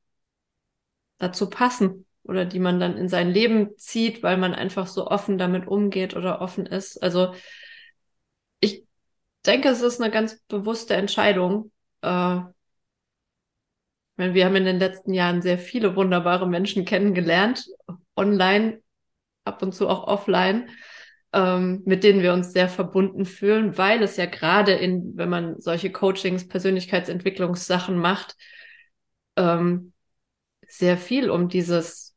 dazu 1.18 1.50
passen 1.50 2.06
oder 2.24 2.46
die 2.46 2.60
man 2.60 2.80
dann 2.80 2.98
in 2.98 3.10
sein 3.10 3.30
Leben 3.30 3.78
zieht, 3.78 4.24
weil 4.24 4.38
man 4.38 4.54
einfach 4.54 4.88
so 4.88 5.08
offen 5.08 5.38
damit 5.38 5.68
umgeht 5.68 6.16
oder 6.16 6.42
offen 6.42 6.66
ist. 6.66 7.02
Also 7.02 7.34
ich 8.60 8.86
denke, 9.46 9.70
es 9.70 9.82
ist 9.82 10.02
eine 10.02 10.12
ganz 10.12 10.42
bewusste 10.48 10.96
Entscheidung. 10.96 11.72
Äh, 12.02 12.40
wir 14.16 14.46
haben 14.46 14.56
in 14.56 14.66
den 14.66 14.80
letzten 14.80 15.14
Jahren 15.14 15.42
sehr 15.42 15.58
viele 15.58 15.96
wunderbare 15.96 16.48
Menschen 16.48 16.86
kennengelernt, 16.86 17.66
online, 18.16 18.83
ab 19.46 19.62
und 19.62 19.74
zu 19.74 19.88
auch 19.88 20.08
offline 20.08 20.70
ähm, 21.34 21.82
mit 21.86 22.04
denen 22.04 22.22
wir 22.22 22.32
uns 22.32 22.54
sehr 22.54 22.70
verbunden 22.70 23.26
fühlen, 23.26 23.78
weil 23.78 24.04
es 24.04 24.18
ja 24.18 24.28
gerade 24.28 24.74
in, 24.74 25.18
wenn 25.18 25.30
man 25.30 25.60
solche 25.60 25.92
Coachings, 25.92 26.48
Persönlichkeitsentwicklungssachen 26.48 27.98
macht, 27.98 28.36
ähm, 29.36 29.94
sehr 30.68 30.98
viel 30.98 31.32
um 31.32 31.50
dieses, 31.50 32.16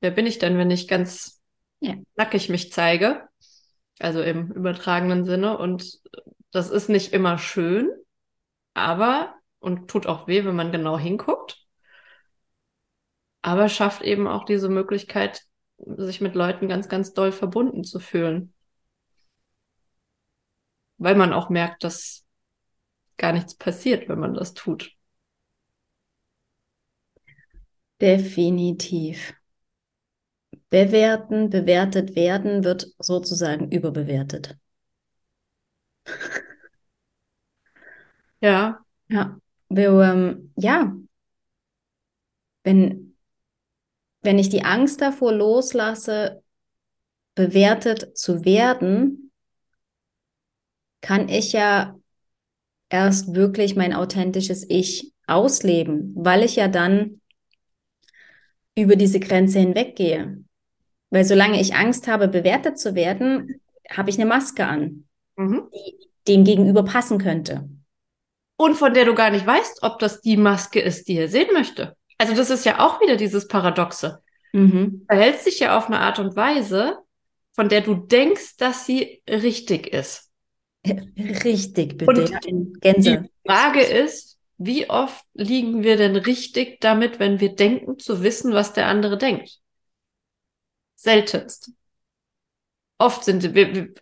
wer 0.00 0.10
bin 0.10 0.26
ich 0.26 0.38
denn, 0.38 0.58
wenn 0.58 0.70
ich 0.70 0.86
ganz 0.86 1.40
ja. 1.80 1.94
nackig 2.14 2.50
mich 2.50 2.72
zeige? 2.72 3.26
Also 3.98 4.22
im 4.22 4.52
übertragenen 4.52 5.24
Sinne. 5.24 5.56
Und 5.56 6.00
das 6.50 6.70
ist 6.70 6.90
nicht 6.90 7.12
immer 7.14 7.38
schön, 7.38 7.90
aber, 8.74 9.34
und 9.60 9.88
tut 9.88 10.06
auch 10.06 10.26
weh, 10.26 10.44
wenn 10.44 10.56
man 10.56 10.72
genau 10.72 10.98
hinguckt, 10.98 11.58
aber 13.40 13.68
schafft 13.68 14.02
eben 14.02 14.26
auch 14.26 14.44
diese 14.44 14.68
Möglichkeit, 14.68 15.42
sich 15.78 16.20
mit 16.20 16.34
Leuten 16.34 16.68
ganz, 16.68 16.88
ganz 16.88 17.12
doll 17.14 17.32
verbunden 17.32 17.84
zu 17.84 18.00
fühlen. 18.00 18.52
Weil 20.98 21.16
man 21.16 21.32
auch 21.32 21.50
merkt, 21.50 21.84
dass 21.84 22.24
gar 23.16 23.32
nichts 23.32 23.54
passiert, 23.54 24.08
wenn 24.08 24.18
man 24.18 24.34
das 24.34 24.54
tut. 24.54 24.92
Definitiv. 28.00 29.34
Bewerten, 30.68 31.48
bewertet 31.48 32.16
werden 32.16 32.64
wird 32.64 32.88
sozusagen 32.98 33.70
überbewertet. 33.70 34.58
Ja. 38.40 38.84
Ja. 39.08 39.38
Wir, 39.68 39.88
ähm, 40.02 40.52
ja. 40.56 40.94
Wenn, 42.62 43.13
wenn 44.24 44.38
ich 44.38 44.48
die 44.48 44.64
Angst 44.64 45.00
davor 45.00 45.32
loslasse, 45.32 46.42
bewertet 47.34 48.16
zu 48.16 48.44
werden, 48.44 49.30
kann 51.00 51.28
ich 51.28 51.52
ja 51.52 51.98
erst 52.88 53.34
wirklich 53.34 53.76
mein 53.76 53.92
authentisches 53.92 54.64
Ich 54.68 55.12
ausleben, 55.26 56.12
weil 56.16 56.42
ich 56.42 56.56
ja 56.56 56.68
dann 56.68 57.20
über 58.76 58.96
diese 58.96 59.20
Grenze 59.20 59.58
hinweggehe. 59.58 60.42
Weil 61.10 61.24
solange 61.24 61.60
ich 61.60 61.74
Angst 61.74 62.08
habe, 62.08 62.28
bewertet 62.28 62.78
zu 62.78 62.94
werden, 62.94 63.60
habe 63.90 64.10
ich 64.10 64.16
eine 64.16 64.26
Maske 64.26 64.66
an, 64.66 65.04
mhm. 65.36 65.68
die 65.72 66.08
dem 66.26 66.44
gegenüber 66.44 66.84
passen 66.84 67.18
könnte. 67.18 67.68
Und 68.56 68.76
von 68.76 68.94
der 68.94 69.04
du 69.04 69.14
gar 69.14 69.30
nicht 69.30 69.46
weißt, 69.46 69.82
ob 69.82 69.98
das 69.98 70.22
die 70.22 70.36
Maske 70.36 70.80
ist, 70.80 71.08
die 71.08 71.16
er 71.16 71.28
sehen 71.28 71.52
möchte. 71.52 71.96
Also 72.24 72.36
das 72.36 72.48
ist 72.48 72.64
ja 72.64 72.80
auch 72.80 73.02
wieder 73.02 73.16
dieses 73.16 73.48
Paradoxe. 73.48 74.22
Mhm. 74.54 75.00
Du 75.00 75.14
verhältst 75.14 75.46
dich 75.46 75.60
ja 75.60 75.76
auf 75.76 75.88
eine 75.88 76.00
Art 76.00 76.18
und 76.18 76.34
Weise, 76.36 76.96
von 77.52 77.68
der 77.68 77.82
du 77.82 77.94
denkst, 77.94 78.56
dass 78.56 78.86
sie 78.86 79.22
richtig 79.28 79.88
ist. 79.88 80.30
Richtig, 80.86 81.98
bitte. 81.98 82.22
Und 82.22 82.80
Gänse. 82.80 83.20
Die 83.20 83.30
Frage 83.46 83.82
ist, 83.82 84.38
wie 84.56 84.88
oft 84.88 85.22
liegen 85.34 85.82
wir 85.82 85.98
denn 85.98 86.16
richtig 86.16 86.80
damit, 86.80 87.18
wenn 87.18 87.40
wir 87.40 87.54
denken 87.54 87.98
zu 87.98 88.22
wissen, 88.22 88.54
was 88.54 88.72
der 88.72 88.86
andere 88.86 89.18
denkt? 89.18 89.58
Seltenst. 90.94 91.72
Oft 92.98 93.24
sind 93.24 93.52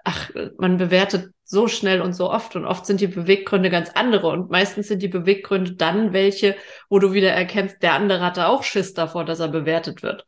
ach, 0.05 0.31
man 0.59 0.76
bewertet 0.76 1.33
so 1.44 1.68
schnell 1.68 2.00
und 2.00 2.12
so 2.14 2.31
oft 2.31 2.57
und 2.57 2.64
oft 2.64 2.87
sind 2.87 3.00
die 3.00 3.07
Beweggründe 3.07 3.70
ganz 3.70 3.90
andere 3.90 4.28
und 4.28 4.50
meistens 4.50 4.88
sind 4.88 5.02
die 5.02 5.09
Beweggründe 5.09 5.74
dann 5.74 6.12
welche, 6.12 6.57
wo 6.88 6.98
du 6.98 7.12
wieder 7.12 7.31
erkennst, 7.31 7.83
der 7.83 7.94
andere 7.94 8.20
hatte 8.20 8.46
auch 8.46 8.62
Schiss 8.62 8.94
davor, 8.94 9.24
dass 9.24 9.40
er 9.40 9.48
bewertet 9.48 10.02
wird 10.02 10.26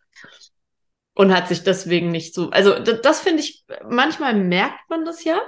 und 1.14 1.34
hat 1.34 1.48
sich 1.48 1.62
deswegen 1.62 2.10
nicht 2.10 2.34
so. 2.34 2.50
Also 2.50 2.78
das, 2.78 3.00
das 3.00 3.20
finde 3.20 3.40
ich, 3.40 3.64
manchmal 3.88 4.34
merkt 4.34 4.90
man 4.90 5.04
das 5.04 5.24
ja, 5.24 5.40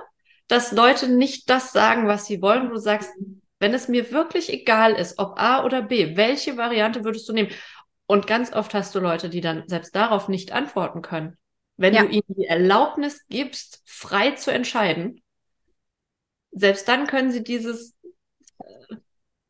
dass 0.49 0.73
Leute 0.73 1.09
nicht 1.09 1.51
das 1.51 1.73
sagen, 1.73 2.07
was 2.07 2.27
sie 2.27 2.41
wollen. 2.41 2.71
Du 2.71 2.77
sagst, 2.77 3.11
wenn 3.59 3.75
es 3.75 3.89
mir 3.89 4.13
wirklich 4.13 4.53
egal 4.53 4.93
ist, 4.93 5.19
ob 5.19 5.39
A 5.39 5.65
oder 5.65 5.83
B, 5.83 6.17
welche 6.17 6.57
Variante 6.57 7.05
würdest 7.05 7.29
du 7.29 7.33
nehmen? 7.33 7.51
Und 8.07 8.29
ganz 8.29 8.53
oft 8.53 8.73
hast 8.75 8.95
du 8.95 9.01
Leute, 9.01 9.29
die 9.29 9.41
dann 9.41 9.65
selbst 9.67 9.97
darauf 9.97 10.29
nicht 10.29 10.53
antworten 10.53 11.03
können. 11.03 11.37
Wenn 11.77 11.95
ja. 11.95 12.03
du 12.03 12.09
ihnen 12.09 12.25
die 12.29 12.47
Erlaubnis 12.47 13.27
gibst, 13.29 13.83
frei 13.85 14.33
zu 14.33 14.51
entscheiden, 14.51 15.23
selbst 16.53 16.89
dann 16.89 17.07
können 17.07 17.31
sie 17.31 17.45
dieses 17.45 17.95
äh, 18.59 18.97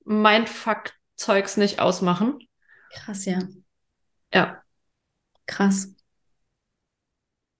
Mindfuck-Zeugs 0.04 1.56
nicht 1.56 1.78
ausmachen. 1.78 2.38
Krass, 2.92 3.24
ja. 3.26 3.38
Ja. 4.34 4.62
Krass. 5.46 5.94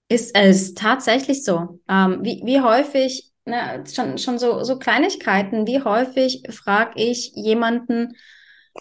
Ist 0.09 0.35
es 0.35 0.74
tatsächlich 0.74 1.44
so? 1.44 1.81
Ähm, 1.88 2.20
wie, 2.22 2.42
wie 2.44 2.61
häufig, 2.61 3.33
ne, 3.44 3.85
schon, 3.92 4.18
schon 4.18 4.38
so, 4.38 4.62
so 4.64 4.79
Kleinigkeiten, 4.79 5.66
wie 5.66 5.83
häufig 5.83 6.42
frage 6.50 7.00
ich 7.00 7.33
jemanden, 7.35 8.16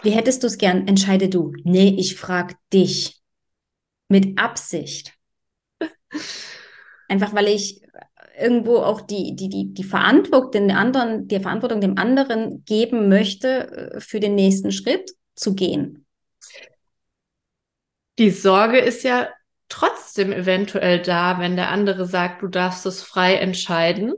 wie 0.03 0.11
hättest 0.11 0.43
du 0.43 0.47
es 0.47 0.57
gern? 0.57 0.87
Entscheide 0.87 1.29
du. 1.29 1.53
Nee, 1.63 1.95
ich 1.97 2.15
frage 2.15 2.55
dich. 2.73 3.21
Mit 4.07 4.37
Absicht. 4.39 5.14
Einfach 7.07 7.33
weil 7.33 7.47
ich 7.47 7.81
irgendwo 8.37 8.77
auch 8.77 9.01
die, 9.01 9.35
die, 9.35 9.49
die, 9.49 9.73
die 9.73 9.83
Verantwortung 9.83 10.51
den 10.51 10.71
anderen, 10.71 11.27
die 11.27 11.39
Verantwortung 11.39 11.81
dem 11.81 11.97
anderen 11.97 12.63
geben 12.65 13.09
möchte, 13.09 13.93
äh, 13.95 13.99
für 13.99 14.19
den 14.19 14.35
nächsten 14.35 14.71
Schritt 14.71 15.11
zu 15.35 15.55
gehen. 15.55 16.05
Die 18.17 18.31
Sorge 18.31 18.79
ist 18.79 19.03
ja 19.03 19.29
trotzdem 19.67 20.31
eventuell 20.31 21.01
da, 21.01 21.39
wenn 21.39 21.55
der 21.55 21.69
andere 21.69 22.05
sagt, 22.05 22.41
du 22.41 22.47
darfst 22.47 22.85
es 22.85 23.01
frei 23.01 23.35
entscheiden, 23.35 24.13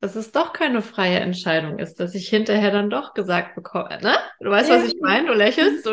dass 0.00 0.16
es 0.16 0.32
doch 0.32 0.52
keine 0.52 0.80
freie 0.80 1.18
Entscheidung 1.18 1.78
ist, 1.78 2.00
dass 2.00 2.14
ich 2.14 2.28
hinterher 2.28 2.70
dann 2.70 2.88
doch 2.88 3.12
gesagt 3.12 3.54
bekomme, 3.54 3.98
ne? 4.00 4.14
Du 4.40 4.48
weißt, 4.50 4.70
was 4.70 4.84
ich 4.84 4.94
meine? 5.00 5.26
Du 5.26 5.34
lächelst. 5.34 5.84
Du... 5.84 5.90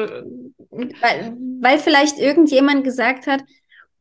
Weil, 0.70 1.36
weil 1.62 1.80
vielleicht 1.80 2.18
irgendjemand 2.18 2.84
gesagt 2.86 3.28
hat, 3.28 3.42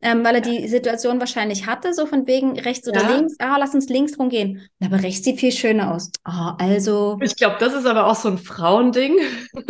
ähm, 0.01 0.23
weil 0.23 0.35
er 0.35 0.41
die 0.41 0.67
Situation 0.67 1.19
wahrscheinlich 1.19 1.65
hatte, 1.65 1.93
so 1.93 2.05
von 2.05 2.27
wegen 2.27 2.59
rechts 2.59 2.87
oder 2.87 3.01
ja. 3.01 3.15
links. 3.15 3.35
Ah, 3.39 3.57
lass 3.57 3.73
uns 3.73 3.89
links 3.89 4.19
rumgehen. 4.19 4.69
Aber 4.83 5.01
rechts 5.01 5.23
sieht 5.23 5.39
viel 5.39 5.51
schöner 5.51 5.93
aus. 5.93 6.11
Ah, 6.23 6.55
also. 6.59 7.17
Ich 7.21 7.35
glaube, 7.35 7.57
das 7.59 7.73
ist 7.73 7.85
aber 7.85 8.05
auch 8.07 8.15
so 8.15 8.29
ein 8.29 8.37
Frauending. 8.37 9.17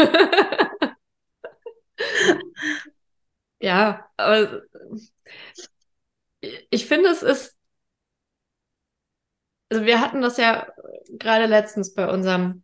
ja, 3.60 4.06
aber 4.18 4.62
ich 6.70 6.86
finde, 6.86 7.10
es 7.10 7.24
ist. 7.24 7.56
Also 9.70 9.86
wir 9.86 10.00
hatten 10.00 10.22
das 10.22 10.38
ja 10.38 10.68
gerade 11.10 11.46
letztens 11.46 11.94
bei 11.94 12.10
unserem 12.10 12.64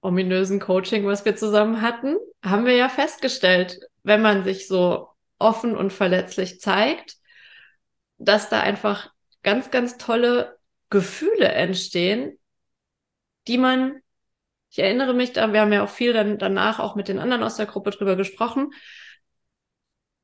ominösen 0.00 0.60
Coaching, 0.60 1.06
was 1.06 1.24
wir 1.24 1.36
zusammen 1.36 1.82
hatten, 1.82 2.16
haben 2.44 2.64
wir 2.64 2.74
ja 2.74 2.88
festgestellt, 2.88 3.80
wenn 4.02 4.22
man 4.22 4.44
sich 4.44 4.68
so 4.68 5.08
offen 5.38 5.76
und 5.76 5.92
verletzlich 5.92 6.60
zeigt, 6.60 7.16
dass 8.18 8.48
da 8.48 8.60
einfach 8.60 9.10
ganz, 9.42 9.70
ganz 9.70 9.98
tolle 9.98 10.58
Gefühle 10.90 11.48
entstehen, 11.48 12.38
die 13.46 13.58
man, 13.58 14.00
ich 14.70 14.78
erinnere 14.78 15.14
mich 15.14 15.32
da, 15.32 15.52
wir 15.52 15.60
haben 15.60 15.72
ja 15.72 15.84
auch 15.84 15.90
viel 15.90 16.12
dann 16.12 16.38
danach 16.38 16.78
auch 16.80 16.96
mit 16.96 17.08
den 17.08 17.18
anderen 17.18 17.42
aus 17.42 17.56
der 17.56 17.66
Gruppe 17.66 17.90
drüber 17.90 18.16
gesprochen, 18.16 18.72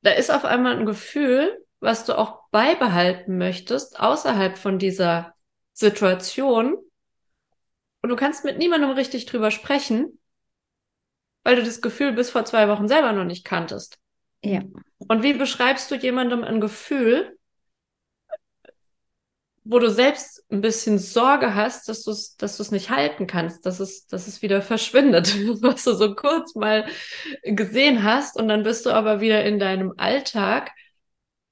da 0.03 0.11
ist 0.11 0.31
auf 0.31 0.44
einmal 0.44 0.77
ein 0.77 0.87
Gefühl, 0.87 1.64
was 1.81 2.05
du 2.05 2.18
auch 2.18 2.48
beibehalten 2.51 3.38
möchtest, 3.38 3.98
außerhalb 3.98 4.59
von 4.59 4.79
dieser 4.79 5.35
Situation. 5.72 6.77
Und 8.03 8.09
du 8.09 8.16
kannst 8.16 8.44
mit 8.44 8.59
niemandem 8.59 8.90
richtig 8.90 9.27
drüber 9.27 9.51
sprechen, 9.51 10.18
weil 11.44 11.57
du 11.57 11.62
das 11.62 11.81
Gefühl 11.81 12.12
bis 12.12 12.31
vor 12.31 12.44
zwei 12.44 12.68
Wochen 12.68 12.88
selber 12.88 13.12
noch 13.12 13.25
nicht 13.25 13.44
kanntest. 13.44 14.01
Ja. 14.44 14.62
Und 14.98 15.22
wie 15.22 15.35
beschreibst 15.35 15.90
du 15.90 15.94
jemandem 15.96 16.44
ein 16.44 16.61
Gefühl, 16.61 17.37
wo 19.64 19.78
du 19.78 19.90
selbst 19.90 20.44
ein 20.50 20.61
bisschen 20.61 20.98
Sorge 20.98 21.55
hast, 21.55 21.88
dass 21.88 22.02
du 22.02 22.11
es 22.11 22.37
dass 22.37 22.57
du's 22.57 22.72
nicht 22.72 22.90
halten 22.90 23.28
kannst, 23.28 23.64
dass 23.64 23.78
es, 23.78 24.07
dass 24.09 24.26
es 24.26 24.42
wieder 24.42 24.61
verschwindet, 24.61 25.28
was 25.62 25.85
du 25.85 25.94
so 25.94 26.14
kurz 26.14 26.55
mal 26.55 26.87
gesehen 27.44 28.02
hast 28.02 28.37
und 28.37 28.48
dann 28.48 28.64
bist 28.64 28.87
du 28.87 28.90
aber 28.90 29.20
wieder 29.20 29.44
in 29.44 29.59
deinem 29.61 29.94
Alltag 29.96 30.72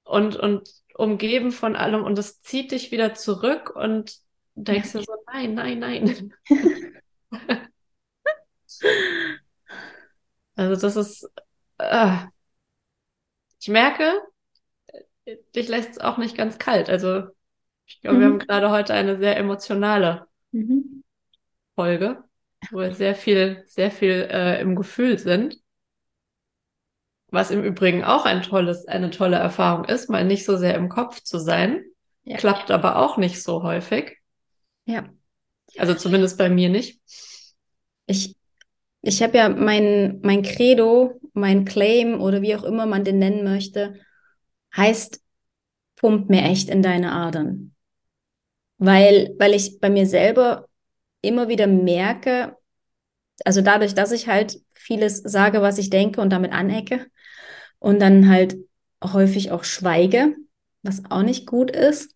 und, 0.05 0.37
und 0.37 0.69
umgeben 0.95 1.53
von 1.53 1.77
allem 1.77 2.03
und 2.05 2.19
es 2.19 2.41
zieht 2.43 2.73
dich 2.73 2.91
wieder 2.91 3.15
zurück 3.15 3.71
und 3.75 4.19
denkst 4.55 4.93
dir 4.93 5.03
so, 5.03 5.15
nein, 5.33 5.55
nein, 5.55 5.79
nein. 5.79 6.35
also 10.57 10.81
das 10.81 10.97
ist, 10.97 11.31
äh, 11.79 12.17
ich 13.61 13.69
merke, 13.69 14.21
dich 15.55 15.69
lässt 15.69 15.91
es 15.91 15.99
auch 15.99 16.19
nicht 16.19 16.37
ganz 16.37 16.59
kalt. 16.59 16.89
Also 16.89 17.25
ich 17.87 18.01
glaube, 18.01 18.17
mhm. 18.17 18.21
wir 18.21 18.27
haben 18.29 18.39
gerade 18.39 18.71
heute 18.71 18.95
eine 18.95 19.19
sehr 19.19 19.37
emotionale 19.37 20.27
mhm. 20.53 21.05
Folge, 21.75 22.25
wo 22.71 22.79
wir 22.79 22.95
sehr 22.95 23.15
viel, 23.15 23.63
sehr 23.67 23.91
viel 23.91 24.29
äh, 24.31 24.61
im 24.61 24.77
Gefühl 24.77 25.19
sind. 25.19 25.59
Was 27.29 27.51
im 27.51 27.63
Übrigen 27.63 28.03
auch 28.03 28.25
ein 28.25 28.43
tolles, 28.43 28.89
eine 28.89 29.11
tolle 29.11 29.37
Erfahrung 29.37 29.85
ist, 29.85 30.11
mal 30.11 30.25
nicht 30.25 30.45
so 30.45 30.57
sehr 30.57 30.75
im 30.75 30.89
Kopf 30.89 31.21
zu 31.21 31.39
sein. 31.39 31.85
Ja. 32.25 32.37
Klappt 32.39 32.71
aber 32.71 32.97
auch 32.97 33.19
nicht 33.19 33.43
so 33.43 33.63
häufig. 33.63 34.19
Ja. 34.85 35.09
Also 35.79 35.95
zumindest 35.95 36.39
bei 36.39 36.49
mir 36.49 36.69
nicht. 36.71 37.01
Ich, 38.07 38.37
ich 39.03 39.23
habe 39.23 39.39
ja 39.39 39.49
mein, 39.49 40.21
mein 40.23 40.43
Credo 40.43 41.20
mein 41.41 41.65
Claim 41.65 42.21
oder 42.21 42.43
wie 42.43 42.55
auch 42.55 42.65
immer 42.65 42.87
man 42.87 43.05
den 43.05 43.19
nennen 43.19 43.45
möchte, 43.45 43.95
heißt, 44.77 45.21
pump 45.97 46.31
mir 46.31 46.43
echt 46.43 46.69
in 46.69 46.83
deine 46.83 47.13
Adern. 47.13 47.75
Weil, 48.79 49.35
weil 49.39 49.55
ich 49.55 49.81
bei 49.81 49.91
mir 49.91 50.07
selber 50.07 50.67
immer 51.23 51.49
wieder 51.49 51.67
merke, 51.67 52.57
also 53.45 53.61
dadurch, 53.61 53.95
dass 53.95 54.13
ich 54.13 54.29
halt 54.29 54.61
vieles 54.75 55.19
sage, 55.19 55.63
was 55.63 55.79
ich 55.79 55.91
denke 55.91 56.21
und 56.21 56.31
damit 56.31 56.53
anecke 56.53 57.07
und 57.79 58.01
dann 58.01 58.29
halt 58.29 58.57
häufig 59.03 59.51
auch 59.51 59.65
schweige, 59.65 60.37
was 60.83 61.03
auch 61.11 61.23
nicht 61.23 61.47
gut 61.47 61.71
ist, 61.71 62.15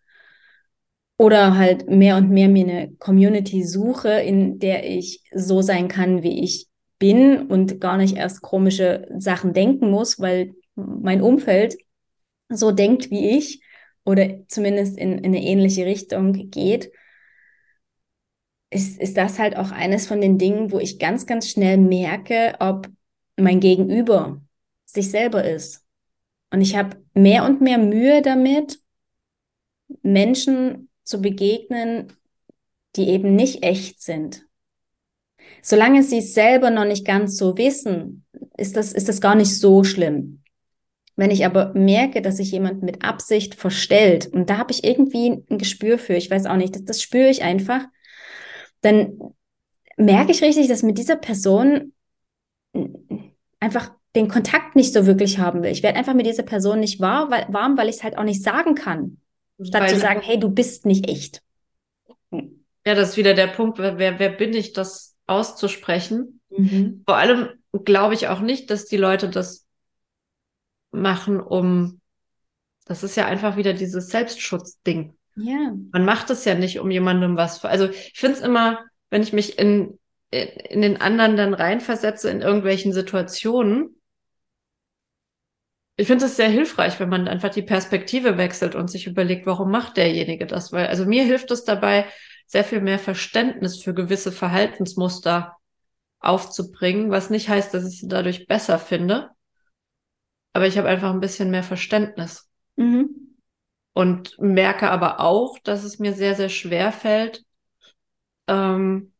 oder 1.16 1.56
halt 1.56 1.88
mehr 1.88 2.16
und 2.16 2.30
mehr 2.30 2.48
mir 2.48 2.64
eine 2.64 2.96
Community 2.96 3.64
suche, 3.64 4.10
in 4.10 4.58
der 4.58 4.88
ich 4.88 5.22
so 5.32 5.62
sein 5.62 5.88
kann, 5.88 6.22
wie 6.22 6.42
ich 6.42 6.66
bin 7.04 7.48
und 7.48 7.82
gar 7.82 7.98
nicht 7.98 8.16
erst 8.16 8.40
komische 8.40 9.06
Sachen 9.18 9.52
denken 9.52 9.90
muss, 9.90 10.20
weil 10.20 10.54
mein 10.74 11.20
Umfeld 11.20 11.76
so 12.48 12.70
denkt 12.70 13.10
wie 13.10 13.36
ich 13.36 13.62
oder 14.06 14.48
zumindest 14.48 14.96
in, 14.96 15.18
in 15.18 15.26
eine 15.26 15.42
ähnliche 15.42 15.84
Richtung 15.84 16.32
geht, 16.50 16.90
ist, 18.70 18.98
ist 18.98 19.18
das 19.18 19.38
halt 19.38 19.54
auch 19.58 19.70
eines 19.70 20.06
von 20.06 20.22
den 20.22 20.38
Dingen, 20.38 20.72
wo 20.72 20.78
ich 20.78 20.98
ganz, 20.98 21.26
ganz 21.26 21.50
schnell 21.50 21.76
merke, 21.76 22.54
ob 22.58 22.88
mein 23.36 23.60
Gegenüber 23.60 24.40
sich 24.86 25.10
selber 25.10 25.44
ist. 25.44 25.84
Und 26.50 26.62
ich 26.62 26.74
habe 26.74 27.04
mehr 27.12 27.44
und 27.44 27.60
mehr 27.60 27.76
Mühe 27.76 28.22
damit, 28.22 28.80
Menschen 30.00 30.88
zu 31.02 31.20
begegnen, 31.20 32.14
die 32.96 33.10
eben 33.10 33.36
nicht 33.36 33.62
echt 33.62 34.00
sind 34.00 34.43
solange 35.64 36.03
sie 36.03 36.18
es 36.18 36.35
selber 36.35 36.70
noch 36.70 36.85
nicht 36.85 37.07
ganz 37.07 37.37
so 37.37 37.57
wissen, 37.57 38.24
ist 38.57 38.77
das, 38.77 38.92
ist 38.92 39.09
das 39.09 39.20
gar 39.20 39.35
nicht 39.35 39.59
so 39.59 39.83
schlimm. 39.83 40.42
Wenn 41.16 41.31
ich 41.31 41.46
aber 41.46 41.72
merke, 41.74 42.22
dass 42.22 42.37
sich 42.37 42.50
jemand 42.53 42.83
mit 42.83 43.03
Absicht 43.03 43.55
verstellt, 43.55 44.27
und 44.27 44.50
da 44.50 44.59
habe 44.59 44.72
ich 44.72 44.85
irgendwie 44.85 45.31
ein 45.48 45.59
Gespür 45.59 45.98
für, 45.98 46.14
ich 46.14 46.31
weiß 46.31 46.46
auch 46.46 46.57
nicht, 46.57 46.74
das, 46.74 46.85
das 46.85 47.03
spüre 47.03 47.31
ich 47.31 47.42
einfach, 47.42 47.87
dann 48.83 49.18
merke 49.96 50.33
ich 50.33 50.42
richtig, 50.42 50.68
dass 50.68 50.83
mit 50.83 50.98
dieser 50.98 51.16
Person 51.16 51.92
einfach 53.59 53.92
den 54.14 54.29
Kontakt 54.29 54.77
nicht 54.77 54.92
so 54.92 55.07
wirklich 55.07 55.38
haben 55.38 55.62
will. 55.62 55.70
Ich 55.70 55.83
werde 55.83 55.98
einfach 55.98 56.14
mit 56.14 56.27
dieser 56.27 56.42
Person 56.42 56.81
nicht 56.81 57.00
warm, 57.00 57.31
weil, 57.31 57.46
warm, 57.48 57.79
weil 57.79 57.88
ich 57.88 57.96
es 57.96 58.05
halt 58.05 58.18
auch 58.18 58.24
nicht 58.24 58.42
sagen 58.42 58.74
kann. 58.74 59.18
Statt 59.62 59.83
weil, 59.83 59.90
zu 59.90 59.98
sagen, 59.98 60.20
hey, 60.22 60.38
du 60.38 60.50
bist 60.50 60.85
nicht 60.85 61.09
echt. 61.09 61.42
Ja, 62.31 62.94
das 62.94 63.11
ist 63.11 63.16
wieder 63.16 63.35
der 63.35 63.46
Punkt, 63.46 63.79
wer, 63.79 64.18
wer 64.18 64.29
bin 64.29 64.53
ich, 64.53 64.72
das 64.72 65.13
auszusprechen. 65.26 66.40
Mhm. 66.50 67.02
Vor 67.06 67.16
allem 67.16 67.48
glaube 67.84 68.14
ich 68.14 68.28
auch 68.28 68.40
nicht, 68.40 68.70
dass 68.70 68.87
die 68.87 68.96
Leute 68.96 69.28
das 69.28 69.66
machen, 70.90 71.40
um, 71.40 72.00
das 72.87 73.02
ist 73.02 73.16
ja 73.16 73.26
einfach 73.26 73.56
wieder 73.56 73.72
dieses 73.72 74.08
Selbstschutzding. 74.08 75.16
Ja. 75.37 75.74
Man 75.92 76.04
macht 76.04 76.30
es 76.30 76.44
ja 76.44 76.54
nicht, 76.54 76.78
um 76.78 76.90
jemandem 76.90 77.37
was, 77.37 77.64
also 77.64 77.88
ich 77.88 78.18
finde 78.18 78.38
es 78.38 78.44
immer, 78.44 78.84
wenn 79.10 79.22
ich 79.22 79.32
mich 79.32 79.58
in, 79.58 79.98
in 80.30 80.82
den 80.82 81.00
anderen 81.00 81.37
dann 81.37 81.54
reinversetze 81.54 82.30
in 82.30 82.40
irgendwelchen 82.40 82.92
Situationen, 82.92 84.00
ich 85.96 86.08
finde 86.08 86.24
es 86.24 86.37
sehr 86.37 86.48
hilfreich, 86.48 86.98
wenn 86.98 87.08
man 87.08 87.28
einfach 87.28 87.50
die 87.50 87.62
Perspektive 87.62 88.37
wechselt 88.37 88.74
und 88.74 88.90
sich 88.90 89.06
überlegt, 89.06 89.46
warum 89.46 89.70
macht 89.70 89.96
derjenige 89.96 90.46
das? 90.46 90.72
Weil, 90.72 90.88
also 90.88 91.04
mir 91.04 91.24
hilft 91.24 91.50
es 91.52 91.64
dabei, 91.64 92.06
sehr 92.46 92.64
viel 92.64 92.80
mehr 92.80 92.98
Verständnis 92.98 93.83
für 93.83 93.94
gewisse 93.94 94.33
Verhaltensmuster 94.33 95.57
aufzubringen, 96.20 97.11
was 97.11 97.30
nicht 97.30 97.48
heißt, 97.48 97.74
dass 97.74 97.87
ich 97.87 98.00
sie 98.00 98.09
dadurch 98.09 98.46
besser 98.46 98.78
finde. 98.78 99.30
Aber 100.52 100.66
ich 100.66 100.78
habe 100.78 100.88
einfach 100.88 101.11
ein 101.11 101.20
bisschen 101.20 101.50
mehr 101.50 101.62
Verständnis. 101.62 102.48
Mhm. 102.76 103.37
Und 103.92 104.38
merke 104.38 104.90
aber 104.90 105.20
auch, 105.20 105.59
dass 105.61 105.85
es 105.85 105.98
mir 105.98 106.14
sehr, 106.14 106.35
sehr 106.35 106.48
schwer 106.48 106.90
fällt, 106.92 107.44
ähm, 108.48 109.12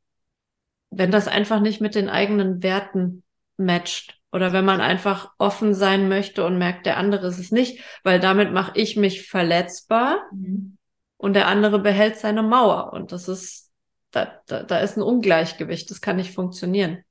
wenn 0.91 1.11
das 1.11 1.29
einfach 1.29 1.61
nicht 1.61 1.81
mit 1.81 1.95
den 1.95 2.09
eigenen 2.09 2.63
Werten 2.63 3.23
matcht. 3.57 4.19
Oder 4.33 4.53
wenn 4.53 4.65
man 4.65 4.81
einfach 4.81 5.33
offen 5.39 5.75
sein 5.75 6.09
möchte 6.09 6.45
und 6.45 6.59
merkt, 6.59 6.87
der 6.87 6.97
andere 6.97 7.29
ist 7.29 7.39
es 7.39 7.53
nicht, 7.53 7.81
weil 8.03 8.19
damit 8.19 8.53
mache 8.53 8.73
ich 8.75 8.97
mich 8.97 9.29
verletzbar. 9.29 10.23
Mhm 10.33 10.77
und 11.25 11.33
der 11.33 11.49
andere 11.49 11.79
behält 11.79 12.19
seine 12.19 12.43
Mauer. 12.43 12.93
Und 12.93 13.11
das 13.11 13.29
ist, 13.29 13.71
da, 14.11 14.43
da, 14.47 14.63
da 14.63 14.81
ist 14.81 14.99
ein 14.99 15.03
Ungleichgewicht, 15.03 15.91
das 15.91 16.03
kann 16.03 16.17
nicht 16.17 16.35
funktionieren. 16.35 17.03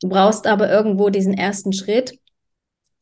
Du 0.00 0.08
brauchst 0.08 0.46
aber 0.46 0.70
irgendwo 0.70 1.10
diesen 1.10 1.34
ersten 1.36 1.72
Schritt, 1.72 2.16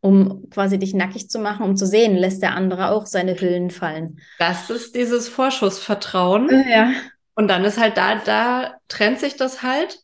um 0.01 0.49
quasi 0.49 0.79
dich 0.79 0.95
nackig 0.95 1.29
zu 1.29 1.39
machen, 1.39 1.67
um 1.67 1.77
zu 1.77 1.87
sehen, 1.87 2.17
lässt 2.17 2.43
der 2.43 2.55
andere 2.55 2.93
auch 2.93 3.05
seine 3.05 3.39
Hüllen 3.39 3.71
fallen. 3.71 4.21
Das 4.39 4.71
ist 4.71 4.97
dieses 4.97 5.29
Vorschussvertrauen. 5.29 6.49
Ja. 6.67 6.93
Und 7.35 7.49
dann 7.49 7.63
ist 7.67 7.79
halt 7.79 7.99
da, 7.99 8.15
da 8.15 8.79
trennt 8.89 9.21
sich 9.21 9.37
das 9.37 9.63
halt, 9.63 9.99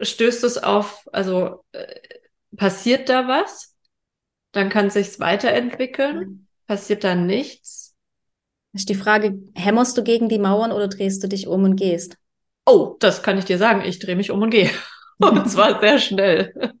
stößt 0.00 0.44
es 0.44 0.56
auf, 0.56 1.06
also 1.12 1.62
äh, 1.72 1.94
passiert 2.56 3.10
da 3.10 3.28
was, 3.28 3.76
dann 4.52 4.70
kann 4.70 4.86
es 4.86 4.94
sich 4.94 5.20
weiterentwickeln, 5.20 6.48
passiert 6.66 7.04
da 7.04 7.14
nichts, 7.14 7.87
ist 8.78 8.88
die 8.88 8.94
Frage, 8.94 9.38
hämmerst 9.54 9.98
du 9.98 10.04
gegen 10.04 10.28
die 10.28 10.38
Mauern 10.38 10.70
oder 10.72 10.86
drehst 10.86 11.22
du 11.22 11.28
dich 11.28 11.48
um 11.48 11.64
und 11.64 11.76
gehst? 11.76 12.16
Oh, 12.64 12.96
das 13.00 13.22
kann 13.22 13.36
ich 13.36 13.44
dir 13.44 13.58
sagen. 13.58 13.82
Ich 13.84 13.98
drehe 13.98 14.16
mich 14.16 14.30
um 14.30 14.40
und 14.42 14.50
gehe. 14.50 14.70
Und 15.20 15.50
zwar 15.50 15.80
sehr 15.80 15.98
schnell. 15.98 16.54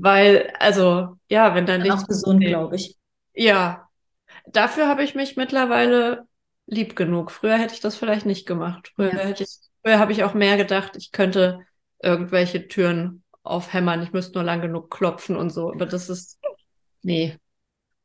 Weil, 0.00 0.52
also, 0.58 1.16
ja, 1.30 1.54
wenn 1.54 1.64
da 1.64 1.78
nichts. 1.78 2.02
Auch 2.02 2.06
gesund, 2.06 2.44
glaube 2.44 2.76
ich. 2.76 2.98
Ja, 3.32 3.88
dafür 4.46 4.86
habe 4.86 5.02
ich 5.02 5.14
mich 5.14 5.34
mittlerweile 5.34 6.26
lieb 6.66 6.94
genug. 6.94 7.30
Früher 7.30 7.56
hätte 7.56 7.72
ich 7.72 7.80
das 7.80 7.96
vielleicht 7.96 8.26
nicht 8.26 8.44
gemacht. 8.44 8.92
Früher, 8.96 9.14
ja. 9.14 9.20
hätte 9.20 9.44
ich, 9.44 9.60
früher 9.82 9.98
habe 9.98 10.12
ich 10.12 10.24
auch 10.24 10.34
mehr 10.34 10.58
gedacht, 10.58 10.94
ich 10.98 11.10
könnte 11.10 11.60
irgendwelche 12.02 12.68
Türen 12.68 13.22
aufhämmern, 13.44 14.02
ich 14.02 14.12
müsste 14.12 14.34
nur 14.34 14.44
lang 14.44 14.60
genug 14.60 14.90
klopfen 14.90 15.36
und 15.36 15.48
so. 15.48 15.72
Aber 15.72 15.86
das 15.86 16.10
ist, 16.10 16.38
nee. 17.00 17.38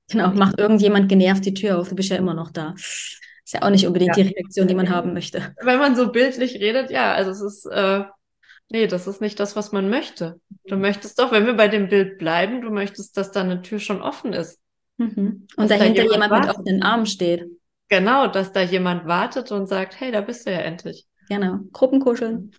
Genau, 0.10 0.32
macht 0.32 0.60
irgendjemand 0.60 1.10
genervt 1.10 1.45
die 1.45 1.54
Tür 1.54 1.80
auf, 1.80 1.89
du 1.89 1.95
bist 1.95 2.10
ja 2.10 2.17
immer 2.17 2.34
noch 2.34 2.52
da. 2.52 2.74
Ist 2.76 3.54
ja 3.54 3.62
auch 3.63 3.69
nicht 3.69 3.88
unbedingt 3.88 4.15
ja. 4.17 4.24
die 4.24 4.30
Reaktion, 4.30 4.67
die 4.67 4.76
man 4.76 4.89
haben 4.89 5.13
möchte. 5.13 5.56
Wenn 5.62 5.80
man 5.80 5.95
so 5.95 6.12
bildlich 6.12 6.56
redet, 6.56 6.91
ja, 6.91 7.13
also 7.13 7.32
es 7.32 7.41
ist, 7.41 7.65
äh, 7.65 8.04
nee, 8.69 8.88
das 8.88 9.08
ist 9.08 9.22
nicht 9.22 9.39
das, 9.39 9.56
was 9.56 9.72
man 9.72 9.89
möchte. 9.89 10.39
Du 10.65 10.76
mhm. 10.76 10.82
möchtest 10.82 11.19
doch, 11.19 11.32
wenn 11.32 11.45
wir 11.45 11.54
bei 11.54 11.67
dem 11.67 11.89
Bild 11.89 12.17
bleiben, 12.17 12.62
du 12.62 12.69
möchtest, 12.69 13.17
dass 13.17 13.32
da 13.32 13.41
eine 13.41 13.62
Tür 13.62 13.80
schon 13.80 14.02
offen 14.02 14.34
ist. 14.34 14.60
Mhm. 14.98 15.48
Und 15.56 15.72
dahinter 15.72 16.04
da 16.04 16.12
jemand, 16.12 16.24
jemand 16.32 16.45
mit 16.45 16.56
offenen 16.56 16.84
Armen 16.84 17.06
steht. 17.06 17.45
Genau, 17.88 18.28
dass 18.28 18.52
da 18.52 18.62
jemand 18.62 19.08
wartet 19.08 19.52
und 19.52 19.67
sagt, 19.67 20.00
hey, 20.00 20.12
da 20.12 20.22
bist 20.22 20.45
du 20.45 20.52
ja 20.52 20.60
endlich. 20.60 21.08
Genau, 21.28 21.60
Gruppenkuscheln. 21.72 22.52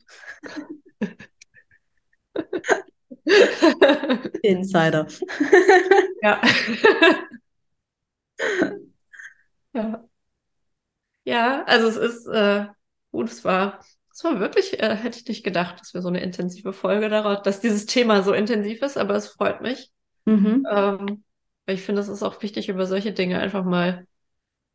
Insider. 4.43 5.07
ja. 6.23 6.41
ja. 9.73 10.05
Ja, 11.25 11.65
also 11.65 11.89
es 11.89 11.97
ist 11.97 12.27
äh, 12.27 12.67
gut, 13.13 13.29
es 13.29 13.45
war, 13.45 13.85
es 14.13 14.25
war 14.25 14.41
wirklich, 14.41 14.81
äh, 14.81 14.97
hätte 14.97 15.19
ich 15.19 15.29
nicht 15.29 15.45
gedacht, 15.45 15.81
dass 15.81 15.95
wir 15.95 16.03
so 16.03 16.09
eine 16.09 16.21
intensive 16.21 16.73
Folge 16.73 17.09
daraus, 17.09 17.43
dass 17.43 17.61
dieses 17.61 17.87
Thema 17.87 18.23
so 18.23 18.33
intensiv 18.33 18.83
ist, 18.83 18.97
aber 18.97 19.15
es 19.15 19.29
freut 19.29 19.61
mich. 19.61 19.91
Mhm. 20.25 20.67
Ähm, 20.71 21.25
weil 21.67 21.75
ich 21.75 21.83
finde, 21.83 22.01
es 22.01 22.09
ist 22.09 22.23
auch 22.23 22.43
wichtig, 22.43 22.69
über 22.69 22.87
solche 22.87 23.13
Dinge 23.13 23.39
einfach 23.39 23.65
mal 23.65 24.07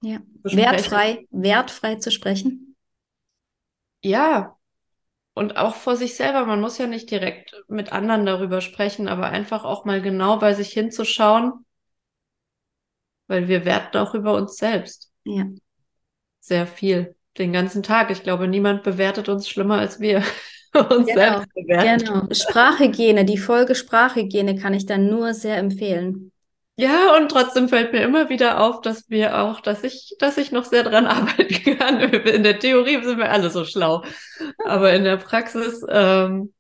ja. 0.02 0.20
wertfrei, 0.44 1.28
wertfrei 1.32 1.96
zu 1.96 2.12
sprechen. 2.12 2.76
Ja. 4.02 4.55
Und 5.36 5.58
auch 5.58 5.76
vor 5.76 5.96
sich 5.96 6.16
selber. 6.16 6.46
Man 6.46 6.62
muss 6.62 6.80
ja 6.80 6.88
nicht 6.88 7.12
direkt 7.12 7.54
mit 7.68 7.92
anderen 7.92 8.26
darüber 8.26 8.62
sprechen, 8.62 9.08
aber 9.08 9.28
einfach 9.28 9.64
auch 9.64 9.86
mal 9.86 10.02
genau 10.02 10.40
bei 10.40 10.54
sich 10.54 10.70
hinzuschauen, 10.70 11.66
weil 13.28 13.48
wir 13.48 13.66
werten 13.66 13.98
auch 13.98 14.16
über 14.16 14.34
uns 14.34 14.56
selbst. 14.56 15.12
Ja 15.26 15.46
sehr 16.46 16.68
viel, 16.68 17.16
den 17.38 17.52
ganzen 17.52 17.82
Tag. 17.82 18.12
Ich 18.12 18.22
glaube, 18.22 18.48
niemand 18.48 18.84
bewertet 18.84 19.30
uns 19.30 19.50
schlimmer 19.50 19.80
als 19.80 20.00
wir 20.00 20.18
uns 20.74 21.08
genau, 21.08 21.20
selbst 21.20 21.54
bewerten. 21.54 22.06
Genau. 22.06 22.28
Sprachhygiene, 22.32 23.26
die 23.26 23.38
Folge 23.38 23.74
Sprachhygiene 23.74 24.56
kann 24.56 24.74
ich 24.74 24.86
dann 24.86 25.08
nur 25.08 25.34
sehr 25.34 25.58
empfehlen. 25.58 26.32
Ja, 26.78 27.16
und 27.16 27.30
trotzdem 27.30 27.70
fällt 27.70 27.94
mir 27.94 28.02
immer 28.02 28.30
wieder 28.30 28.60
auf, 28.60 28.82
dass 28.82 29.10
wir 29.10 29.40
auch, 29.40 29.62
dass 29.62 29.84
ich, 29.84 30.16
dass 30.20 30.38
ich 30.38 30.52
noch 30.52 30.66
sehr 30.66 30.84
dran 30.84 31.06
arbeiten 31.08 31.78
kann. 31.78 32.00
In 32.02 32.44
der 32.44 32.60
Theorie 32.60 33.02
sind 33.04 33.18
wir 33.18 33.32
alle 33.32 33.50
so 33.50 33.64
schlau, 33.64 34.04
aber 34.66 34.94
in 34.94 35.06
der 35.06 35.18
Praxis 35.18 35.86
ähm, 35.88 36.54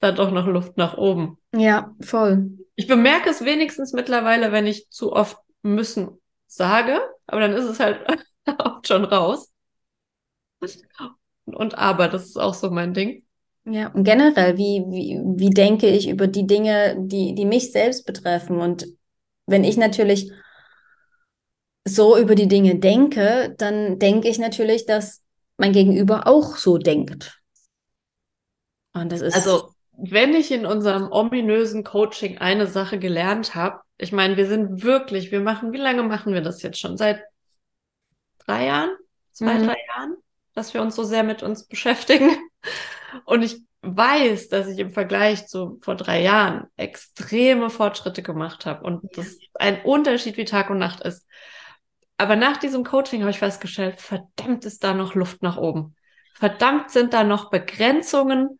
da 0.00 0.12
doch 0.12 0.30
noch 0.30 0.46
Luft 0.46 0.76
nach 0.76 0.96
oben. 0.96 1.38
Ja, 1.54 1.94
voll. 2.00 2.50
Ich 2.76 2.86
bemerke 2.86 3.30
es 3.30 3.44
wenigstens 3.44 3.92
mittlerweile, 3.92 4.52
wenn 4.52 4.66
ich 4.66 4.88
zu 4.90 5.12
oft 5.12 5.36
müssen 5.62 6.20
sage, 6.46 7.00
aber 7.26 7.40
dann 7.42 7.52
ist 7.52 7.64
es 7.64 7.80
halt 7.80 8.00
auch 8.58 8.80
schon 8.86 9.04
raus. 9.04 9.50
Und 11.44 11.76
aber, 11.76 12.08
das 12.08 12.26
ist 12.26 12.38
auch 12.38 12.54
so 12.54 12.70
mein 12.70 12.94
Ding. 12.94 13.24
Ja, 13.64 13.88
und 13.88 14.04
generell, 14.04 14.56
wie, 14.56 14.84
wie, 14.88 15.20
wie 15.36 15.50
denke 15.50 15.88
ich 15.88 16.08
über 16.08 16.28
die 16.28 16.46
Dinge, 16.46 16.96
die, 16.98 17.34
die 17.34 17.44
mich 17.44 17.72
selbst 17.72 18.06
betreffen? 18.06 18.58
Und 18.60 18.86
wenn 19.46 19.64
ich 19.64 19.76
natürlich 19.76 20.32
so 21.84 22.18
über 22.18 22.34
die 22.34 22.48
Dinge 22.48 22.78
denke, 22.78 23.54
dann 23.58 23.98
denke 23.98 24.28
ich 24.28 24.38
natürlich, 24.38 24.86
dass 24.86 25.22
mein 25.56 25.72
Gegenüber 25.72 26.26
auch 26.26 26.56
so 26.56 26.78
denkt. 26.78 27.40
Und 28.92 29.12
das 29.12 29.20
ist. 29.20 29.34
Also, 29.34 29.72
wenn 29.92 30.34
ich 30.34 30.50
in 30.50 30.66
unserem 30.66 31.10
ominösen 31.10 31.84
Coaching 31.84 32.38
eine 32.38 32.66
Sache 32.66 32.98
gelernt 32.98 33.54
habe, 33.54 33.80
ich 33.98 34.12
meine, 34.12 34.36
wir 34.36 34.46
sind 34.46 34.82
wirklich, 34.82 35.30
wir 35.30 35.40
machen, 35.40 35.72
wie 35.72 35.78
lange 35.78 36.02
machen 36.02 36.34
wir 36.34 36.42
das 36.42 36.62
jetzt 36.62 36.78
schon? 36.78 36.96
Seit 36.96 37.22
drei 38.44 38.66
Jahren, 38.66 38.90
zwei, 39.32 39.54
mhm. 39.54 39.66
drei 39.66 39.76
Jahren, 39.88 40.16
dass 40.54 40.74
wir 40.74 40.82
uns 40.82 40.96
so 40.96 41.04
sehr 41.04 41.22
mit 41.22 41.42
uns 41.42 41.66
beschäftigen. 41.66 42.36
Und 43.24 43.42
ich 43.42 43.62
weiß, 43.86 44.48
dass 44.48 44.68
ich 44.68 44.78
im 44.78 44.92
Vergleich 44.92 45.46
zu 45.46 45.78
vor 45.82 45.94
drei 45.94 46.22
Jahren 46.22 46.66
extreme 46.76 47.70
Fortschritte 47.70 48.22
gemacht 48.22 48.66
habe 48.66 48.84
und 48.84 49.04
das 49.16 49.38
ein 49.54 49.82
Unterschied 49.82 50.36
wie 50.36 50.44
Tag 50.44 50.70
und 50.70 50.78
Nacht 50.78 51.00
ist. 51.00 51.26
Aber 52.18 52.36
nach 52.36 52.56
diesem 52.56 52.84
Coaching 52.84 53.20
habe 53.20 53.30
ich 53.30 53.38
festgestellt, 53.38 54.00
verdammt 54.00 54.64
ist 54.64 54.82
da 54.84 54.94
noch 54.94 55.14
Luft 55.14 55.42
nach 55.42 55.56
oben. 55.56 55.94
Verdammt 56.34 56.90
sind 56.90 57.12
da 57.12 57.24
noch 57.24 57.50
Begrenzungen. 57.50 58.58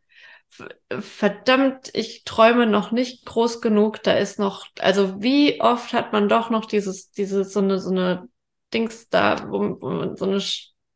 Verdammt, 0.90 1.90
ich 1.92 2.24
träume 2.24 2.66
noch 2.66 2.90
nicht 2.90 3.26
groß 3.26 3.60
genug. 3.60 4.02
Da 4.02 4.12
ist 4.12 4.38
noch, 4.38 4.66
also 4.78 5.20
wie 5.22 5.60
oft 5.60 5.92
hat 5.92 6.12
man 6.12 6.28
doch 6.28 6.50
noch 6.50 6.66
dieses, 6.66 7.10
diese, 7.10 7.44
so 7.44 7.60
eine, 7.60 7.78
so 7.78 7.90
eine 7.90 8.28
Dings 8.72 9.08
da, 9.08 9.50
wo, 9.50 9.76
wo, 9.80 10.16
so 10.16 10.24
eine, 10.24 10.42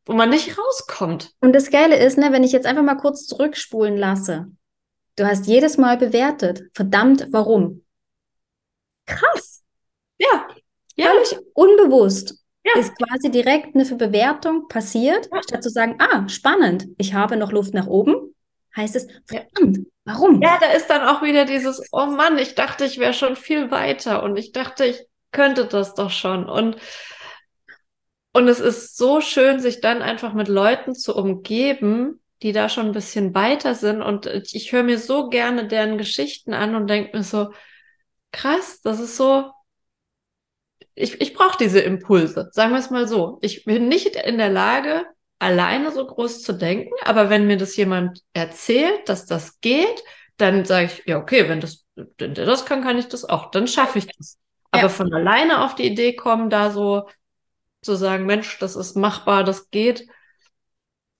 wo 0.05 0.13
man 0.13 0.29
nicht 0.29 0.57
rauskommt. 0.57 1.31
Und 1.41 1.53
das 1.53 1.69
Geile 1.69 1.97
ist, 1.97 2.17
ne, 2.17 2.31
wenn 2.31 2.43
ich 2.43 2.51
jetzt 2.51 2.65
einfach 2.65 2.83
mal 2.83 2.95
kurz 2.95 3.27
zurückspulen 3.27 3.97
lasse, 3.97 4.47
du 5.15 5.25
hast 5.25 5.47
jedes 5.47 5.77
Mal 5.77 5.97
bewertet. 5.97 6.63
Verdammt, 6.73 7.27
warum? 7.31 7.83
Krass. 9.05 9.63
Ja. 10.17 10.47
ja. 10.95 11.07
Völlig 11.07 11.37
unbewusst. 11.53 12.35
Ja. 12.63 12.79
Ist 12.79 12.93
quasi 12.95 13.31
direkt 13.31 13.75
eine 13.75 13.85
Bewertung 13.95 14.67
passiert, 14.67 15.27
ja. 15.31 15.41
statt 15.41 15.63
zu 15.63 15.69
sagen, 15.69 15.95
ah, 15.99 16.29
spannend, 16.29 16.87
ich 16.99 17.15
habe 17.15 17.35
noch 17.35 17.51
Luft 17.51 17.73
nach 17.73 17.87
oben, 17.87 18.35
heißt 18.75 18.95
es, 18.95 19.07
verdammt, 19.25 19.79
warum? 20.05 20.41
Ja, 20.43 20.59
da 20.61 20.67
ist 20.67 20.87
dann 20.87 21.07
auch 21.07 21.23
wieder 21.23 21.45
dieses, 21.45 21.81
oh 21.91 22.05
Mann, 22.05 22.37
ich 22.37 22.53
dachte, 22.53 22.85
ich 22.85 22.99
wäre 22.99 23.13
schon 23.13 23.35
viel 23.35 23.71
weiter 23.71 24.21
und 24.21 24.37
ich 24.37 24.51
dachte, 24.51 24.85
ich 24.85 25.03
könnte 25.31 25.65
das 25.65 25.95
doch 25.95 26.11
schon. 26.11 26.47
Und 26.47 26.77
und 28.33 28.47
es 28.47 28.59
ist 28.59 28.97
so 28.97 29.21
schön, 29.21 29.59
sich 29.59 29.81
dann 29.81 30.01
einfach 30.01 30.33
mit 30.33 30.47
Leuten 30.47 30.95
zu 30.95 31.15
umgeben, 31.15 32.21
die 32.41 32.53
da 32.53 32.69
schon 32.69 32.87
ein 32.87 32.91
bisschen 32.93 33.35
weiter 33.35 33.75
sind. 33.75 34.01
Und 34.01 34.25
ich 34.25 34.71
höre 34.71 34.83
mir 34.83 34.97
so 34.97 35.29
gerne 35.29 35.67
deren 35.67 35.97
Geschichten 35.97 36.53
an 36.53 36.75
und 36.75 36.87
denke 36.87 37.17
mir 37.17 37.23
so, 37.23 37.51
krass, 38.31 38.81
das 38.81 38.99
ist 38.99 39.17
so, 39.17 39.51
ich, 40.95 41.19
ich 41.21 41.33
brauche 41.33 41.57
diese 41.57 41.79
Impulse, 41.79 42.49
sagen 42.51 42.71
wir 42.71 42.79
es 42.79 42.89
mal 42.89 43.07
so. 43.07 43.39
Ich 43.41 43.65
bin 43.65 43.87
nicht 43.87 44.15
in 44.15 44.37
der 44.37 44.49
Lage, 44.49 45.05
alleine 45.39 45.91
so 45.91 46.05
groß 46.05 46.43
zu 46.43 46.53
denken, 46.53 46.93
aber 47.03 47.29
wenn 47.29 47.47
mir 47.47 47.57
das 47.57 47.75
jemand 47.75 48.21
erzählt, 48.33 49.09
dass 49.09 49.25
das 49.25 49.59
geht, 49.59 50.03
dann 50.37 50.65
sage 50.65 50.85
ich, 50.87 51.03
ja, 51.05 51.17
okay, 51.17 51.49
wenn 51.49 51.59
das, 51.59 51.85
wenn 51.95 52.33
der 52.33 52.45
das 52.45 52.65
kann, 52.65 52.83
kann 52.83 52.97
ich 52.97 53.07
das 53.07 53.25
auch, 53.25 53.51
dann 53.51 53.67
schaffe 53.67 53.99
ich 53.99 54.07
das. 54.07 54.37
Aber 54.71 54.83
ja. 54.83 54.89
von 54.89 55.13
alleine 55.13 55.63
auf 55.63 55.75
die 55.75 55.85
Idee 55.85 56.15
kommen, 56.15 56.49
da 56.49 56.71
so 56.71 57.07
zu 57.81 57.95
sagen, 57.95 58.25
Mensch, 58.25 58.59
das 58.59 58.75
ist 58.75 58.95
machbar, 58.95 59.43
das 59.43 59.69
geht. 59.69 60.07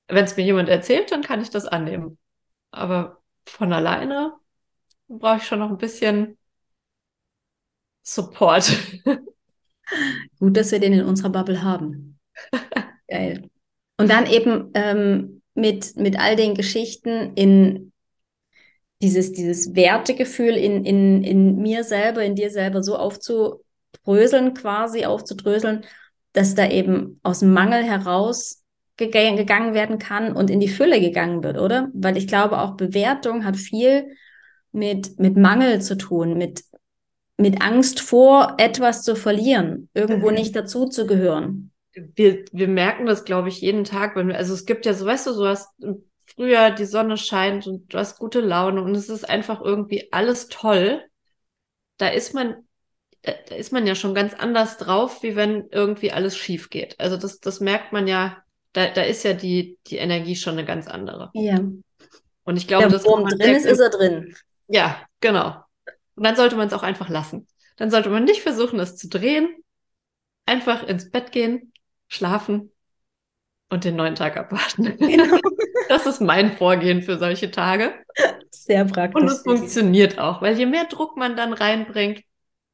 Wenn 0.08 0.26
es 0.26 0.38
mir 0.38 0.44
jemand 0.44 0.70
erzählt, 0.70 1.12
dann 1.12 1.24
kann 1.24 1.42
ich 1.42 1.50
das 1.50 1.66
annehmen. 1.66 2.18
Aber 2.72 3.22
von 3.46 3.74
alleine 3.74 4.34
brauche 5.08 5.38
ich 5.38 5.44
schon 5.44 5.60
noch 5.60 5.70
ein 5.70 5.78
bisschen 5.78 6.38
Support. 8.04 8.72
Gut, 10.40 10.58
dass 10.58 10.72
wir 10.72 10.80
den 10.80 10.94
in 10.94 11.06
unserer 11.06 11.30
Bubble 11.30 11.64
haben. 11.64 12.20
Geil. 13.08 13.50
Und 13.98 14.10
dann 14.10 14.26
eben 14.26 14.72
ähm, 14.74 15.42
mit, 15.54 15.96
mit 15.96 16.20
all 16.20 16.36
den 16.36 16.56
Geschichten 16.56 17.34
in 17.36 17.92
dieses, 19.02 19.34
dieses 19.34 19.76
Wertegefühl 19.76 20.56
in, 20.56 20.86
in, 20.86 21.24
in 21.24 21.56
mir 21.58 21.84
selber, 21.84 22.24
in 22.24 22.36
dir 22.36 22.50
selber 22.50 22.84
so 22.84 22.96
aufzudröseln, 22.96 24.54
quasi 24.54 25.06
aufzudröseln, 25.06 25.86
dass 26.34 26.56
da 26.56 26.70
eben 26.70 27.20
aus 27.24 27.40
dem 27.40 27.54
Mangel 27.54 27.84
heraus 27.84 28.64
gegangen 28.98 29.74
werden 29.74 29.98
kann 29.98 30.36
und 30.36 30.50
in 30.50 30.60
die 30.60 30.68
Fülle 30.68 31.00
gegangen 31.00 31.44
wird, 31.44 31.58
oder? 31.58 31.90
Weil 31.94 32.18
ich 32.18 32.28
glaube, 32.28 32.60
auch 32.60 32.76
Bewertung 32.76 33.46
hat 33.46 33.58
viel 33.58 34.16
mit, 34.72 35.20
mit 35.20 35.38
Mangel 35.38 35.82
zu 35.82 35.98
tun, 35.98 36.38
mit, 36.38 36.64
mit 37.38 37.62
Angst 37.62 38.00
vor 38.00 38.56
etwas 38.58 39.04
zu 39.04 39.16
verlieren, 39.16 39.90
irgendwo 39.94 40.30
mhm. 40.30 40.36
nicht 40.36 40.56
dazu 40.56 40.86
zu 40.86 41.08
gehören. 41.08 41.72
Wir, 41.94 42.46
wir 42.52 42.68
merken 42.68 43.06
das, 43.06 43.26
glaube 43.26 43.50
ich, 43.50 43.60
jeden 43.62 43.84
Tag, 43.84 44.16
wenn 44.16 44.28
wir, 44.28 44.38
also 44.38 44.54
es 44.54 44.66
gibt 44.66 44.86
ja 44.86 44.94
so, 44.94 45.06
weißt 45.06 45.28
du, 45.28 45.34
so 45.34 45.48
hast 45.48 45.70
früher 46.26 46.72
die 46.72 46.86
Sonne 46.86 47.18
scheint 47.18 47.68
und 47.68 47.94
du 47.94 47.98
hast 47.98 48.18
gute 48.18 48.40
Laune 48.40 48.82
und 48.82 48.96
es 48.96 49.10
ist 49.10 49.28
einfach 49.28 49.62
irgendwie 49.62 50.08
alles 50.12 50.48
toll. 50.48 51.04
Da 51.98 52.08
ist 52.08 52.34
man 52.34 52.68
da, 53.24 53.34
da 53.50 53.56
ist 53.56 53.72
man 53.72 53.86
ja 53.86 53.96
schon 53.96 54.14
ganz 54.14 54.34
anders 54.34 54.78
drauf, 54.78 55.24
wie 55.24 55.36
wenn 55.36 55.68
irgendwie 55.72 56.12
alles 56.12 56.38
schief 56.38 56.70
geht. 56.70 57.00
Also 57.00 57.18
das, 57.18 57.40
das 57.40 57.60
merkt 57.60 57.94
man 57.94 58.08
ja, 58.08 58.38
da, 58.74 58.88
da 58.88 59.04
ist 59.04 59.24
ja 59.24 59.34
die, 59.34 59.78
die 59.88 59.98
Energie 59.98 60.36
schon 60.36 60.54
eine 60.54 60.66
ganz 60.66 60.88
andere. 60.88 61.30
Ja. 61.34 61.60
Und 62.44 62.58
ich 62.58 62.68
glaube, 62.68 62.88
dass 62.88 63.06
Wurm 63.06 63.28
drin 63.28 63.56
ist, 63.56 63.66
ist 63.66 63.80
er 63.80 63.90
drin. 63.90 64.36
Ja, 64.68 65.02
genau. 65.20 65.64
Und 66.16 66.26
dann 66.26 66.36
sollte 66.36 66.56
man 66.56 66.68
es 66.68 66.74
auch 66.74 66.84
einfach 66.84 67.10
lassen. 67.10 67.48
Dann 67.78 67.92
sollte 67.92 68.10
man 68.10 68.24
nicht 68.24 68.42
versuchen, 68.42 68.80
es 68.80 68.96
zu 68.96 69.08
drehen, 69.08 69.62
Einfach 70.46 70.84
ins 70.84 71.10
Bett 71.10 71.32
gehen, 71.32 71.72
schlafen 72.08 72.72
und 73.70 73.86
den 73.86 73.96
neuen 73.96 74.16
Tag 74.16 74.38
abwarten. 74.38 74.98
Genau. 75.00 75.38
Das 75.90 76.06
ist 76.06 76.22
mein 76.22 76.54
Vorgehen 76.54 77.02
für 77.02 77.18
solche 77.18 77.52
Tage. 77.52 77.94
Sehr 78.50 78.86
praktisch. 78.86 79.22
Und 79.22 79.30
es 79.30 79.42
funktioniert 79.42 80.20
auch, 80.20 80.42
weil 80.42 80.58
je 80.58 80.66
mehr 80.66 80.86
Druck 80.86 81.18
man 81.18 81.36
dann 81.36 81.52
reinbringt, 81.52 82.24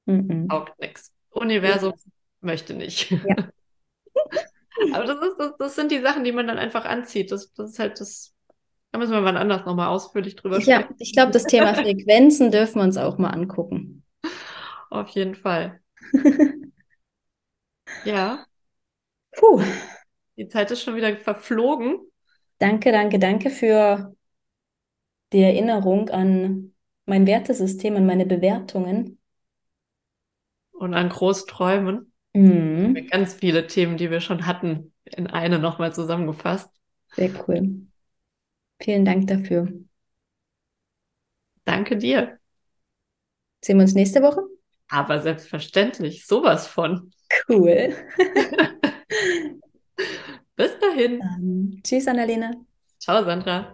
mhm. 0.07 0.49
taugt 0.49 0.79
nichts. 0.79 1.13
Universum 1.29 1.93
ja. 1.95 2.11
möchte 2.41 2.73
nicht. 2.73 3.11
Ja. 3.11 3.35
Aber 4.93 5.05
das, 5.05 5.19
ist, 5.19 5.37
das, 5.37 5.57
das, 5.57 5.75
sind 5.75 5.91
die 5.91 6.01
Sachen, 6.01 6.23
die 6.23 6.31
man 6.31 6.47
dann 6.47 6.57
einfach 6.57 6.85
anzieht. 6.85 7.31
Das, 7.31 7.53
das 7.53 7.71
ist 7.71 7.79
halt 7.79 7.99
das. 7.99 8.33
Da 8.91 8.99
müssen 8.99 9.11
wir 9.11 9.21
mal 9.21 9.35
anders 9.37 9.65
nochmal 9.65 9.89
ausführlich 9.89 10.35
drüber 10.35 10.61
sprechen. 10.61 10.81
Ja, 10.81 10.95
ich 10.99 11.13
glaube, 11.13 11.31
das 11.31 11.43
Thema 11.43 11.73
Frequenzen 11.73 12.51
dürfen 12.51 12.79
wir 12.79 12.83
uns 12.83 12.97
auch 12.97 13.17
mal 13.17 13.29
angucken. 13.29 14.03
Auf 14.89 15.09
jeden 15.09 15.35
Fall. 15.35 15.81
ja. 18.05 18.45
Puh. 19.33 19.61
Die 20.37 20.47
Zeit 20.47 20.71
ist 20.71 20.83
schon 20.83 20.95
wieder 20.95 21.17
verflogen. 21.17 21.99
Danke, 22.59 22.91
danke, 22.91 23.19
danke 23.19 23.49
für 23.49 24.15
die 25.33 25.41
Erinnerung 25.41 26.09
an 26.09 26.73
mein 27.05 27.27
Wertesystem, 27.27 27.95
an 27.95 28.05
meine 28.05 28.25
Bewertungen. 28.25 29.16
Und 30.77 30.93
an 30.93 31.09
Großträumen. 31.09 32.11
Mhm. 32.33 33.07
Ganz 33.09 33.33
viele 33.33 33.67
Themen, 33.67 33.97
die 33.97 34.11
wir 34.11 34.21
schon 34.21 34.45
hatten, 34.45 34.93
in 35.05 35.27
eine 35.27 35.59
nochmal 35.59 35.93
zusammengefasst. 35.93 36.69
Sehr 37.15 37.31
cool. 37.47 37.87
Vielen 38.79 39.05
Dank 39.05 39.27
dafür. 39.27 39.71
Danke 41.65 41.97
dir. 41.97 42.37
Sehen 43.63 43.77
wir 43.77 43.83
uns 43.83 43.95
nächste 43.95 44.21
Woche? 44.21 44.41
Aber 44.89 45.19
selbstverständlich, 45.19 46.25
sowas 46.25 46.67
von. 46.67 47.11
Cool. 47.49 47.95
Bis 50.55 50.79
dahin. 50.79 51.19
Um, 51.19 51.81
tschüss, 51.83 52.07
Annalena. 52.07 52.51
Ciao, 52.99 53.23
Sandra. 53.23 53.73